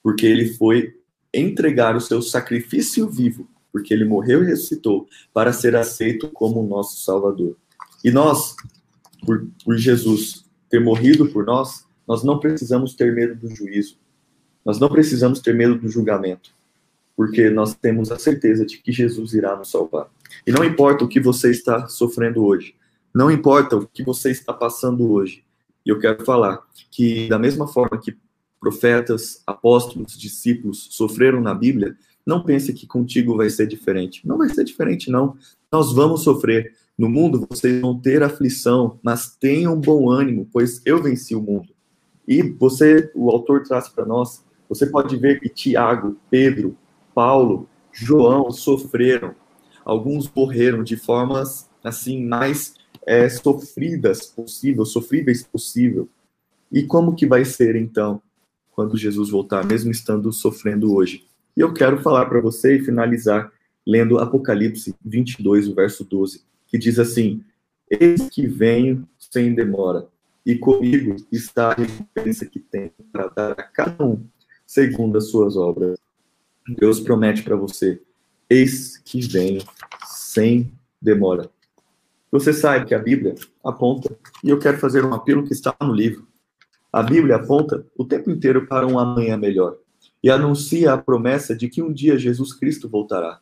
Porque 0.00 0.26
ele 0.26 0.54
foi 0.54 0.94
entregar 1.34 1.96
o 1.96 2.00
seu 2.00 2.22
sacrifício 2.22 3.08
vivo, 3.08 3.50
porque 3.72 3.92
ele 3.92 4.04
morreu 4.04 4.44
e 4.44 4.46
ressuscitou, 4.46 5.08
para 5.34 5.52
ser 5.52 5.74
aceito 5.74 6.28
como 6.28 6.64
nosso 6.64 7.00
Salvador. 7.04 7.56
E 8.04 8.10
nós, 8.12 8.54
por, 9.26 9.46
por 9.64 9.76
Jesus 9.76 10.46
ter 10.70 10.80
morrido 10.80 11.28
por 11.28 11.44
nós, 11.44 11.84
nós 12.06 12.24
não 12.24 12.38
precisamos 12.38 12.94
ter 12.94 13.12
medo 13.12 13.34
do 13.34 13.54
juízo. 13.54 13.98
Nós 14.64 14.78
não 14.78 14.88
precisamos 14.88 15.40
ter 15.40 15.54
medo 15.54 15.76
do 15.76 15.88
julgamento 15.88 16.56
porque 17.16 17.48
nós 17.48 17.74
temos 17.74 18.12
a 18.12 18.18
certeza 18.18 18.66
de 18.66 18.76
que 18.76 18.92
Jesus 18.92 19.32
irá 19.32 19.56
nos 19.56 19.70
salvar. 19.70 20.08
E 20.46 20.52
não 20.52 20.62
importa 20.62 21.04
o 21.04 21.08
que 21.08 21.18
você 21.18 21.50
está 21.50 21.88
sofrendo 21.88 22.44
hoje, 22.44 22.74
não 23.12 23.30
importa 23.30 23.76
o 23.76 23.86
que 23.86 24.04
você 24.04 24.30
está 24.30 24.52
passando 24.52 25.10
hoje. 25.10 25.42
E 25.84 25.88
eu 25.88 25.98
quero 25.98 26.22
falar 26.24 26.62
que, 26.90 27.26
da 27.28 27.38
mesma 27.38 27.66
forma 27.66 27.98
que 27.98 28.14
profetas, 28.60 29.42
apóstolos, 29.46 30.18
discípulos 30.18 30.88
sofreram 30.90 31.40
na 31.40 31.54
Bíblia, 31.54 31.96
não 32.26 32.42
pense 32.42 32.72
que 32.72 32.86
contigo 32.86 33.36
vai 33.36 33.48
ser 33.48 33.66
diferente. 33.66 34.26
Não 34.26 34.36
vai 34.36 34.48
ser 34.48 34.64
diferente, 34.64 35.10
não. 35.10 35.36
Nós 35.72 35.92
vamos 35.94 36.24
sofrer. 36.24 36.74
No 36.98 37.08
mundo 37.08 37.46
vocês 37.48 37.80
vão 37.80 37.98
ter 37.98 38.22
aflição, 38.22 38.98
mas 39.02 39.36
tenham 39.36 39.78
bom 39.78 40.10
ânimo, 40.10 40.48
pois 40.52 40.80
eu 40.84 41.02
venci 41.02 41.34
o 41.34 41.42
mundo. 41.42 41.74
E 42.26 42.42
você, 42.42 43.10
o 43.14 43.30
autor 43.30 43.62
traz 43.62 43.88
para 43.88 44.06
nós, 44.06 44.44
você 44.68 44.86
pode 44.86 45.16
ver 45.16 45.38
que 45.38 45.48
Tiago, 45.48 46.16
Pedro, 46.30 46.76
Paulo, 47.14 47.68
João 47.92 48.50
sofreram. 48.50 49.34
Alguns 49.84 50.30
morreram 50.34 50.82
de 50.82 50.96
formas 50.96 51.68
assim 51.84 52.24
mais 52.24 52.74
é, 53.06 53.28
sofridas 53.28 54.26
possível, 54.26 54.84
sofríveis 54.84 55.42
possível. 55.42 56.08
E 56.72 56.82
como 56.82 57.14
que 57.14 57.26
vai 57.26 57.44
ser 57.44 57.76
então 57.76 58.20
quando 58.72 58.96
Jesus 58.96 59.30
voltar, 59.30 59.64
mesmo 59.64 59.90
estando 59.90 60.32
sofrendo 60.32 60.94
hoje? 60.94 61.26
E 61.56 61.60
eu 61.60 61.72
quero 61.72 62.02
falar 62.02 62.26
para 62.26 62.40
você 62.40 62.76
e 62.76 62.84
finalizar 62.84 63.52
lendo 63.86 64.18
Apocalipse 64.18 64.94
22, 65.04 65.68
o 65.68 65.74
verso 65.74 66.04
12, 66.04 66.42
que 66.66 66.78
diz 66.78 66.98
assim: 66.98 67.42
Eis 67.90 68.28
que 68.28 68.46
venho 68.46 69.08
sem 69.18 69.54
demora, 69.54 70.08
e 70.44 70.56
comigo 70.56 71.16
está 71.30 71.70
a 71.70 71.74
recompensa 71.74 72.46
que 72.46 72.58
tenho 72.58 72.92
para 73.12 73.28
dar 73.28 73.52
a 73.52 73.62
cada 73.62 74.04
um 74.04 74.24
segundo 74.66 75.18
as 75.18 75.30
suas 75.30 75.56
obras. 75.56 75.98
Deus 76.68 77.00
promete 77.00 77.42
para 77.42 77.56
você: 77.56 78.00
eis 78.50 78.98
que 78.98 79.20
vem 79.20 79.58
sem 80.06 80.72
demora. 81.00 81.50
Você 82.30 82.52
sabe 82.52 82.86
que 82.86 82.94
a 82.94 82.98
Bíblia 82.98 83.34
aponta, 83.62 84.16
e 84.42 84.50
eu 84.50 84.58
quero 84.58 84.78
fazer 84.78 85.04
um 85.04 85.14
apelo 85.14 85.44
que 85.44 85.52
está 85.52 85.74
no 85.80 85.92
livro. 85.92 86.26
A 86.92 87.02
Bíblia 87.02 87.36
aponta 87.36 87.86
o 87.96 88.04
tempo 88.04 88.30
inteiro 88.30 88.66
para 88.66 88.86
um 88.86 88.98
amanhã 88.98 89.36
melhor 89.36 89.76
e 90.22 90.30
anuncia 90.30 90.92
a 90.92 90.98
promessa 90.98 91.54
de 91.54 91.68
que 91.68 91.82
um 91.82 91.92
dia 91.92 92.18
Jesus 92.18 92.52
Cristo 92.52 92.88
voltará. 92.88 93.40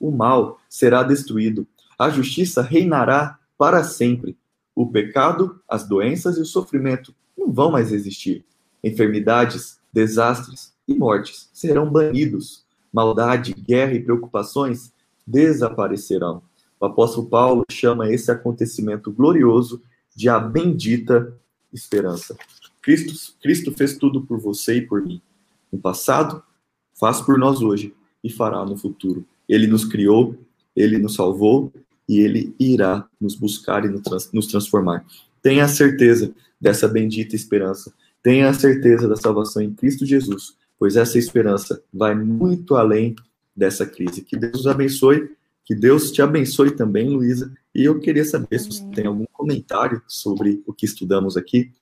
O 0.00 0.10
mal 0.10 0.58
será 0.68 1.02
destruído, 1.02 1.66
a 1.98 2.10
justiça 2.10 2.62
reinará 2.62 3.38
para 3.56 3.84
sempre. 3.84 4.36
O 4.74 4.86
pecado, 4.90 5.60
as 5.68 5.86
doenças 5.86 6.36
e 6.36 6.40
o 6.40 6.46
sofrimento 6.46 7.14
não 7.36 7.52
vão 7.52 7.70
mais 7.70 7.92
existir. 7.92 8.44
Enfermidades, 8.82 9.78
desastres 9.92 10.72
e 10.86 10.94
mortes 10.94 11.48
serão 11.52 11.90
banidos 11.90 12.64
maldade, 12.94 13.52
guerra 13.52 13.94
e 13.94 14.00
preocupações 14.00 14.92
desaparecerão. 15.26 16.40
O 16.78 16.86
apóstolo 16.86 17.26
Paulo 17.26 17.64
chama 17.68 18.12
esse 18.12 18.30
acontecimento 18.30 19.10
glorioso 19.10 19.82
de 20.14 20.28
a 20.28 20.38
bendita 20.38 21.36
esperança. 21.72 22.36
Cristo, 22.80 23.34
Cristo 23.42 23.72
fez 23.72 23.98
tudo 23.98 24.22
por 24.22 24.38
você 24.38 24.76
e 24.76 24.82
por 24.82 25.02
mim. 25.02 25.20
No 25.72 25.78
passado, 25.78 26.40
faz 26.94 27.20
por 27.20 27.36
nós 27.36 27.62
hoje 27.62 27.92
e 28.22 28.30
fará 28.30 28.64
no 28.64 28.76
futuro. 28.76 29.26
Ele 29.48 29.66
nos 29.66 29.84
criou, 29.84 30.36
ele 30.76 30.96
nos 30.98 31.14
salvou 31.14 31.72
e 32.08 32.20
ele 32.20 32.54
irá 32.58 33.06
nos 33.20 33.34
buscar 33.34 33.84
e 33.84 33.88
nos 34.32 34.46
transformar. 34.46 35.04
Tenha 35.42 35.64
a 35.64 35.68
certeza 35.68 36.34
dessa 36.60 36.88
bendita 36.88 37.36
esperança. 37.36 37.92
Tenha 38.22 38.48
a 38.48 38.54
certeza 38.54 39.06
da 39.08 39.16
salvação 39.16 39.62
em 39.62 39.72
Cristo 39.72 40.06
Jesus 40.06 40.56
pois 40.78 40.96
essa 40.96 41.18
esperança 41.18 41.82
vai 41.92 42.14
muito 42.14 42.76
além 42.76 43.14
dessa 43.56 43.86
crise. 43.86 44.22
Que 44.22 44.36
Deus 44.36 44.60
os 44.60 44.66
abençoe, 44.66 45.34
que 45.64 45.74
Deus 45.74 46.10
te 46.10 46.20
abençoe 46.20 46.72
também, 46.72 47.08
Luísa. 47.08 47.52
E 47.74 47.84
eu 47.84 47.98
queria 48.00 48.24
saber 48.24 48.58
se 48.58 48.66
você 48.66 48.84
tem 48.88 49.06
algum 49.06 49.24
comentário 49.32 50.02
sobre 50.06 50.62
o 50.66 50.72
que 50.72 50.84
estudamos 50.84 51.36
aqui. 51.36 51.72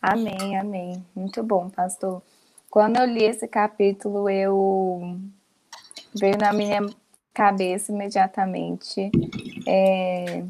Amém, 0.00 0.58
amém. 0.58 1.04
Muito 1.14 1.42
bom, 1.42 1.70
pastor. 1.70 2.22
Quando 2.70 2.98
eu 2.98 3.06
li 3.06 3.24
esse 3.24 3.48
capítulo, 3.48 4.28
eu 4.28 5.18
veio 6.14 6.36
na 6.36 6.52
minha 6.52 6.86
cabeça 7.32 7.92
imediatamente 7.92 9.10
é, 9.66 10.44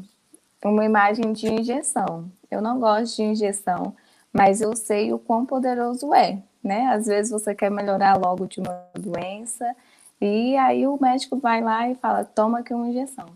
uma 0.63 0.85
imagem 0.85 1.33
de 1.33 1.47
injeção. 1.47 2.31
Eu 2.49 2.61
não 2.61 2.79
gosto 2.79 3.17
de 3.17 3.23
injeção, 3.23 3.95
mas 4.33 4.61
eu 4.61 4.75
sei 4.75 5.13
o 5.13 5.19
quão 5.19 5.45
poderoso 5.45 6.13
é 6.13 6.41
né? 6.63 6.87
Às 6.87 7.07
vezes 7.07 7.31
você 7.31 7.55
quer 7.55 7.71
melhorar 7.71 8.17
logo 8.17 8.45
de 8.45 8.59
uma 8.59 8.85
doença 8.93 9.75
e 10.19 10.57
aí 10.57 10.85
o 10.85 10.97
médico 11.01 11.37
vai 11.37 11.61
lá 11.61 11.89
e 11.89 11.95
fala: 11.95 12.23
toma 12.23 12.59
aqui 12.59 12.73
uma 12.73 12.89
injeção, 12.89 13.27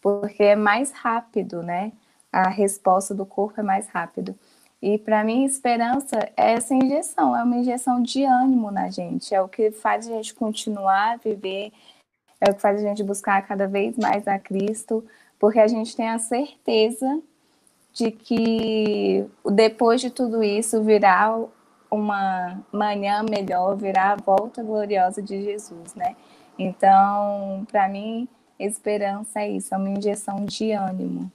porque 0.00 0.42
é 0.42 0.56
mais 0.56 0.92
rápido, 0.92 1.62
né? 1.62 1.92
A 2.32 2.48
resposta 2.48 3.14
do 3.14 3.26
corpo 3.26 3.60
é 3.60 3.62
mais 3.62 3.88
rápido. 3.88 4.34
E 4.80 4.98
para 4.98 5.22
mim, 5.22 5.44
esperança 5.44 6.16
é 6.36 6.52
essa 6.54 6.74
injeção, 6.74 7.36
é 7.36 7.42
uma 7.44 7.56
injeção 7.56 8.02
de 8.02 8.24
ânimo 8.24 8.70
na 8.70 8.90
gente, 8.90 9.34
é 9.34 9.40
o 9.40 9.48
que 9.48 9.70
faz 9.70 10.08
a 10.08 10.10
gente 10.10 10.34
continuar 10.34 11.12
a 11.12 11.16
viver, 11.16 11.72
é 12.42 12.50
o 12.50 12.54
que 12.54 12.60
faz 12.60 12.80
a 12.80 12.82
gente 12.88 13.04
buscar 13.04 13.40
cada 13.46 13.68
vez 13.68 13.96
mais 13.96 14.26
a 14.26 14.36
Cristo, 14.36 15.04
porque 15.38 15.60
a 15.60 15.68
gente 15.68 15.94
tem 15.94 16.08
a 16.08 16.18
certeza 16.18 17.22
de 17.92 18.10
que 18.10 19.24
depois 19.52 20.00
de 20.00 20.10
tudo 20.10 20.42
isso 20.42 20.82
virá 20.82 21.38
uma 21.88 22.60
manhã 22.72 23.22
melhor, 23.22 23.76
virá 23.76 24.12
a 24.12 24.16
volta 24.16 24.60
gloriosa 24.60 25.22
de 25.22 25.40
Jesus, 25.40 25.94
né? 25.94 26.16
Então, 26.58 27.64
para 27.70 27.88
mim, 27.88 28.26
esperança 28.58 29.40
é 29.40 29.50
isso, 29.50 29.72
é 29.72 29.78
uma 29.78 29.90
injeção 29.90 30.44
de 30.44 30.72
ânimo, 30.72 31.30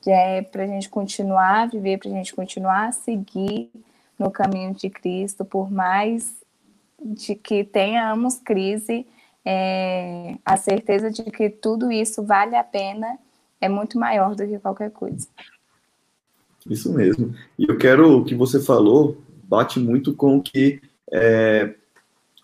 que 0.00 0.10
é 0.10 0.42
para 0.42 0.62
a 0.62 0.66
gente 0.66 0.88
continuar 0.88 1.62
a 1.62 1.66
viver, 1.66 1.98
para 1.98 2.08
a 2.08 2.14
gente 2.14 2.32
continuar 2.32 2.86
a 2.86 2.92
seguir 2.92 3.68
no 4.16 4.30
caminho 4.30 4.72
de 4.74 4.88
Cristo, 4.88 5.44
por 5.44 5.72
mais 5.72 6.40
de 7.00 7.34
que 7.34 7.64
tenhamos 7.64 8.36
crise, 8.38 9.04
é, 9.44 10.36
a 10.44 10.56
certeza 10.56 11.10
de 11.10 11.24
que 11.24 11.50
tudo 11.50 11.90
isso 11.90 12.22
vale 12.22 12.56
a 12.56 12.64
pena 12.64 13.18
é 13.60 13.68
muito 13.68 13.98
maior 13.98 14.34
do 14.34 14.46
que 14.46 14.58
qualquer 14.58 14.90
coisa. 14.90 15.26
Isso 16.68 16.92
mesmo. 16.92 17.34
E 17.58 17.64
eu 17.68 17.76
quero 17.76 18.18
o 18.18 18.24
que 18.24 18.34
você 18.34 18.60
falou 18.60 19.16
bate 19.42 19.78
muito 19.78 20.14
com 20.14 20.38
o 20.38 20.42
que 20.42 20.80
é, 21.12 21.74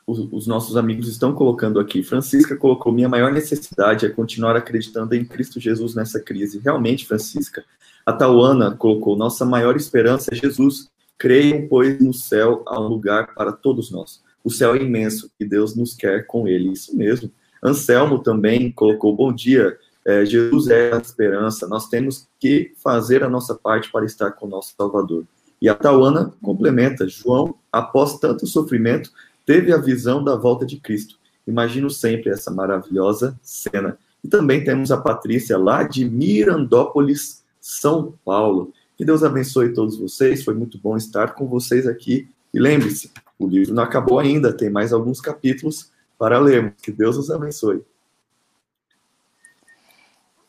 os, 0.06 0.18
os, 0.30 0.46
nossos 0.46 0.76
amigos 0.76 1.08
estão 1.08 1.34
colocando 1.34 1.80
aqui. 1.80 2.02
Francisca 2.02 2.56
colocou: 2.56 2.92
minha 2.92 3.08
maior 3.08 3.32
necessidade 3.32 4.04
é 4.04 4.10
continuar 4.10 4.56
acreditando 4.56 5.14
em 5.14 5.24
Cristo 5.24 5.58
Jesus 5.60 5.94
nessa 5.94 6.20
crise. 6.20 6.58
Realmente, 6.58 7.06
Francisca. 7.06 7.64
A 8.04 8.12
Tauana 8.12 8.74
colocou: 8.74 9.16
nossa 9.16 9.44
maior 9.44 9.76
esperança 9.76 10.32
é 10.32 10.36
Jesus. 10.36 10.90
Creiam, 11.16 11.66
pois, 11.68 12.00
no 12.00 12.12
céu 12.12 12.62
há 12.66 12.80
um 12.80 12.86
lugar 12.86 13.34
para 13.34 13.52
todos 13.52 13.90
nós. 13.90 14.22
O 14.42 14.50
céu 14.50 14.74
é 14.74 14.82
imenso 14.82 15.30
e 15.38 15.44
Deus 15.44 15.74
nos 15.74 15.94
quer 15.94 16.26
com 16.26 16.46
ele. 16.46 16.72
Isso 16.72 16.96
mesmo. 16.96 17.30
Anselmo 17.62 18.20
também 18.20 18.70
colocou: 18.72 19.14
bom 19.14 19.32
dia. 19.32 19.76
É, 20.04 20.24
Jesus 20.24 20.68
é 20.68 20.94
a 20.94 20.98
esperança. 20.98 21.66
Nós 21.68 21.88
temos 21.88 22.26
que 22.40 22.72
fazer 22.82 23.22
a 23.22 23.28
nossa 23.28 23.54
parte 23.54 23.90
para 23.90 24.06
estar 24.06 24.32
com 24.32 24.46
o 24.46 24.48
nosso 24.48 24.74
Salvador. 24.76 25.24
E 25.60 25.68
a 25.68 25.74
Tauana 25.74 26.32
complementa: 26.42 27.06
João, 27.08 27.54
após 27.70 28.18
tanto 28.18 28.46
sofrimento, 28.46 29.10
teve 29.44 29.72
a 29.72 29.78
visão 29.78 30.22
da 30.22 30.36
volta 30.36 30.64
de 30.64 30.78
Cristo. 30.78 31.18
Imagino 31.46 31.90
sempre 31.90 32.30
essa 32.30 32.50
maravilhosa 32.50 33.38
cena. 33.42 33.98
E 34.22 34.28
também 34.28 34.64
temos 34.64 34.90
a 34.90 34.96
Patrícia 34.96 35.56
lá 35.56 35.82
de 35.82 36.04
Mirandópolis, 36.08 37.42
São 37.60 38.14
Paulo. 38.24 38.72
Que 38.96 39.04
Deus 39.04 39.22
abençoe 39.22 39.72
todos 39.72 39.96
vocês. 39.96 40.44
Foi 40.44 40.54
muito 40.54 40.78
bom 40.78 40.96
estar 40.96 41.34
com 41.34 41.46
vocês 41.46 41.86
aqui. 41.86 42.28
E 42.52 42.58
lembre-se, 42.58 43.10
o 43.38 43.46
livro 43.46 43.74
não 43.74 43.82
acabou 43.82 44.18
ainda, 44.18 44.52
tem 44.52 44.68
mais 44.68 44.92
alguns 44.92 45.20
capítulos 45.20 45.92
para 46.18 46.38
lermos. 46.38 46.72
Que 46.82 46.90
Deus 46.90 47.16
nos 47.16 47.30
abençoe. 47.30 47.84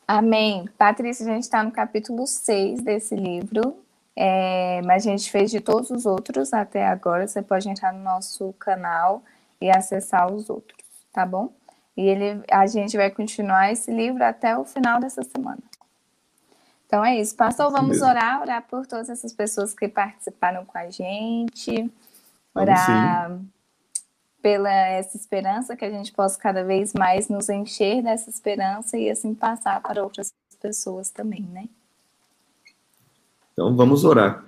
Amém. 0.08 0.68
Patrícia, 0.76 1.24
a 1.24 1.30
gente 1.36 1.44
está 1.44 1.64
no 1.64 1.72
capítulo 1.72 2.26
6 2.26 2.82
desse 2.82 3.16
livro, 3.16 3.78
é, 4.16 4.82
mas 4.82 5.06
a 5.06 5.12
gente 5.12 5.30
fez 5.30 5.52
de 5.52 5.62
todos 5.62 5.92
os 5.92 6.08
outros 6.08 6.52
até 6.52 6.88
agora. 6.88 7.28
Você 7.28 7.44
pode 7.44 7.70
entrar 7.70 7.94
no 7.94 8.04
nosso 8.04 8.52
canal 8.54 9.24
e 9.62 9.70
acessar 9.70 10.34
os 10.34 10.50
outros, 10.50 10.84
tá 11.14 11.26
bom? 11.28 11.54
E 11.96 12.08
ele, 12.08 12.42
a 12.50 12.66
gente 12.66 12.98
vai 12.98 13.12
continuar 13.12 13.72
esse 13.72 13.92
livro 13.92 14.24
até 14.24 14.58
o 14.58 14.66
final 14.66 15.00
dessa 15.00 15.22
semana. 15.22 15.60
Então 16.88 17.06
é 17.06 17.20
isso. 17.20 17.36
Pastor, 17.36 17.72
vamos 17.72 18.02
orar, 18.02 18.42
orar 18.42 18.66
por 18.68 18.88
todas 18.88 19.10
essas 19.10 19.32
pessoas 19.32 19.76
que 19.76 19.88
participaram 19.88 20.66
com 20.66 20.76
a 20.76 20.90
gente, 20.90 21.92
orar 22.54 23.40
pela 24.42 24.72
essa 24.72 25.18
esperança, 25.18 25.76
que 25.76 25.84
a 25.84 25.90
gente 25.90 26.14
possa 26.14 26.40
cada 26.40 26.64
vez 26.64 26.94
mais 26.94 27.28
nos 27.28 27.50
encher 27.50 28.02
dessa 28.02 28.30
esperança 28.30 28.98
e 28.98 29.10
assim 29.10 29.34
passar 29.34 29.82
para 29.82 30.04
outras 30.04 30.34
pessoas 30.62 31.10
também, 31.10 31.42
né? 31.52 31.68
Então 33.54 33.76
vamos 33.76 34.06
orar. 34.06 34.44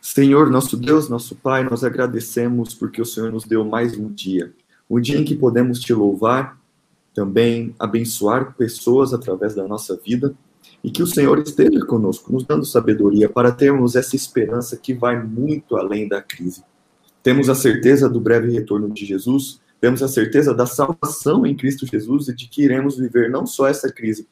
Senhor, 0.00 0.50
nosso 0.50 0.76
Deus, 0.76 1.08
nosso 1.08 1.36
Pai, 1.36 1.62
nós 1.64 1.84
agradecemos 1.84 2.74
porque 2.74 3.00
o 3.00 3.04
Senhor 3.04 3.30
nos 3.30 3.44
deu 3.44 3.64
mais 3.64 3.96
um 3.96 4.08
dia. 4.12 4.52
Um 4.88 5.00
dia 5.00 5.18
em 5.18 5.24
que 5.24 5.34
podemos 5.34 5.80
te 5.80 5.92
louvar, 5.92 6.58
também 7.14 7.74
abençoar 7.78 8.54
pessoas 8.54 9.12
através 9.12 9.54
da 9.54 9.66
nossa 9.66 9.96
vida 9.96 10.34
e 10.82 10.90
que 10.90 11.02
o 11.02 11.06
Senhor 11.06 11.38
esteja 11.38 11.84
conosco, 11.84 12.32
nos 12.32 12.44
dando 12.44 12.64
sabedoria 12.64 13.28
para 13.28 13.52
termos 13.52 13.96
essa 13.96 14.16
esperança 14.16 14.76
que 14.76 14.94
vai 14.94 15.22
muito 15.22 15.76
além 15.76 16.08
da 16.08 16.22
crise. 16.22 16.62
Temos 17.28 17.50
a 17.50 17.54
certeza 17.54 18.08
do 18.08 18.18
breve 18.18 18.50
retorno 18.50 18.88
de 18.88 19.04
Jesus, 19.04 19.60
temos 19.78 20.02
a 20.02 20.08
certeza 20.08 20.54
da 20.54 20.64
salvação 20.64 21.44
em 21.44 21.54
Cristo 21.54 21.84
Jesus 21.84 22.28
e 22.28 22.34
de 22.34 22.48
que 22.48 22.62
iremos 22.62 22.96
viver 22.96 23.28
não 23.28 23.44
só 23.44 23.68
essa 23.68 23.92
crise, 23.92 24.26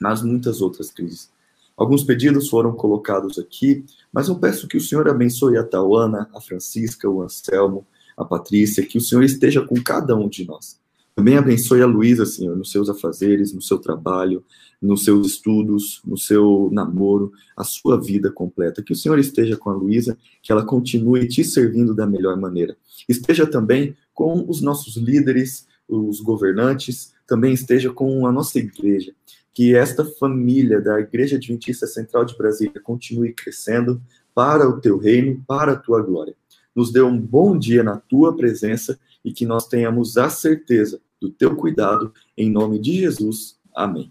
mas 0.00 0.24
muitas 0.24 0.60
outras 0.60 0.90
crises. 0.90 1.30
Alguns 1.76 2.02
pedidos 2.02 2.48
foram 2.48 2.72
colocados 2.72 3.38
aqui, 3.38 3.84
mas 4.12 4.26
eu 4.26 4.34
peço 4.40 4.66
que 4.66 4.76
o 4.76 4.80
Senhor 4.80 5.08
abençoe 5.08 5.56
a 5.56 5.62
Tauana, 5.62 6.28
a 6.34 6.40
Francisca, 6.40 7.08
o 7.08 7.22
Anselmo, 7.22 7.86
a 8.16 8.24
Patrícia, 8.24 8.84
que 8.84 8.98
o 8.98 9.00
Senhor 9.00 9.22
esteja 9.22 9.64
com 9.64 9.80
cada 9.80 10.16
um 10.16 10.28
de 10.28 10.44
nós. 10.44 10.81
Também 11.14 11.36
abençoe 11.36 11.82
a 11.82 11.86
Luísa, 11.86 12.24
Senhor, 12.24 12.56
nos 12.56 12.70
seus 12.70 12.88
afazeres, 12.88 13.52
no 13.52 13.60
seu 13.60 13.78
trabalho, 13.78 14.42
nos 14.80 15.04
seus 15.04 15.26
estudos, 15.26 16.00
no 16.04 16.16
seu 16.16 16.70
namoro, 16.72 17.32
a 17.56 17.64
sua 17.64 18.00
vida 18.00 18.30
completa. 18.30 18.82
Que 18.82 18.94
o 18.94 18.96
Senhor 18.96 19.18
esteja 19.18 19.56
com 19.56 19.68
a 19.68 19.74
Luísa, 19.74 20.16
que 20.42 20.50
ela 20.50 20.64
continue 20.64 21.28
te 21.28 21.44
servindo 21.44 21.94
da 21.94 22.06
melhor 22.06 22.36
maneira. 22.38 22.76
Esteja 23.06 23.46
também 23.46 23.94
com 24.14 24.48
os 24.48 24.62
nossos 24.62 24.96
líderes, 24.96 25.66
os 25.86 26.20
governantes, 26.20 27.12
também 27.26 27.52
esteja 27.52 27.92
com 27.92 28.26
a 28.26 28.32
nossa 28.32 28.58
igreja. 28.58 29.14
Que 29.52 29.74
esta 29.74 30.04
família 30.04 30.80
da 30.80 30.98
Igreja 30.98 31.36
Adventista 31.36 31.86
Central 31.86 32.24
de 32.24 32.36
Brasília 32.36 32.80
continue 32.82 33.34
crescendo 33.34 34.00
para 34.34 34.66
o 34.66 34.80
teu 34.80 34.96
reino, 34.96 35.44
para 35.46 35.72
a 35.72 35.76
tua 35.76 36.00
glória. 36.00 36.34
Nos 36.74 36.90
dê 36.90 37.02
um 37.02 37.18
bom 37.18 37.58
dia 37.58 37.82
na 37.82 37.98
tua 37.98 38.34
presença 38.34 38.98
e 39.24 39.32
que 39.32 39.46
nós 39.46 39.66
tenhamos 39.66 40.16
a 40.16 40.28
certeza 40.28 41.00
do 41.20 41.30
teu 41.30 41.56
cuidado, 41.56 42.12
em 42.36 42.50
nome 42.50 42.78
de 42.78 42.94
Jesus. 42.94 43.56
Amém. 43.74 44.10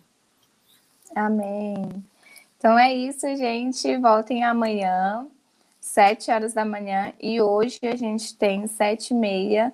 Amém. 1.16 1.90
Então 2.58 2.78
é 2.78 2.94
isso, 2.94 3.28
gente. 3.36 3.98
Voltem 3.98 4.44
amanhã, 4.44 5.26
sete 5.80 6.32
horas 6.32 6.54
da 6.54 6.64
manhã, 6.64 7.12
e 7.20 7.42
hoje 7.42 7.80
a 7.84 7.96
gente 7.96 8.36
tem 8.36 8.68
sete 8.68 9.12
e 9.12 9.18
meia 9.18 9.74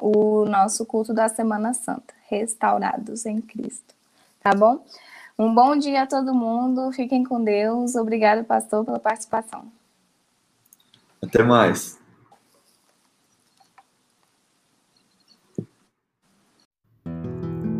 o 0.00 0.44
nosso 0.44 0.86
culto 0.86 1.12
da 1.12 1.28
Semana 1.28 1.74
Santa, 1.74 2.14
restaurados 2.28 3.26
em 3.26 3.40
Cristo. 3.40 3.94
Tá 4.40 4.54
bom? 4.54 4.84
Um 5.38 5.54
bom 5.54 5.76
dia 5.76 6.02
a 6.02 6.06
todo 6.06 6.34
mundo. 6.34 6.92
Fiquem 6.92 7.24
com 7.24 7.42
Deus. 7.42 7.94
Obrigado, 7.96 8.44
pastor, 8.44 8.84
pela 8.84 8.98
participação. 8.98 9.66
Até 11.22 11.42
mais. 11.42 11.97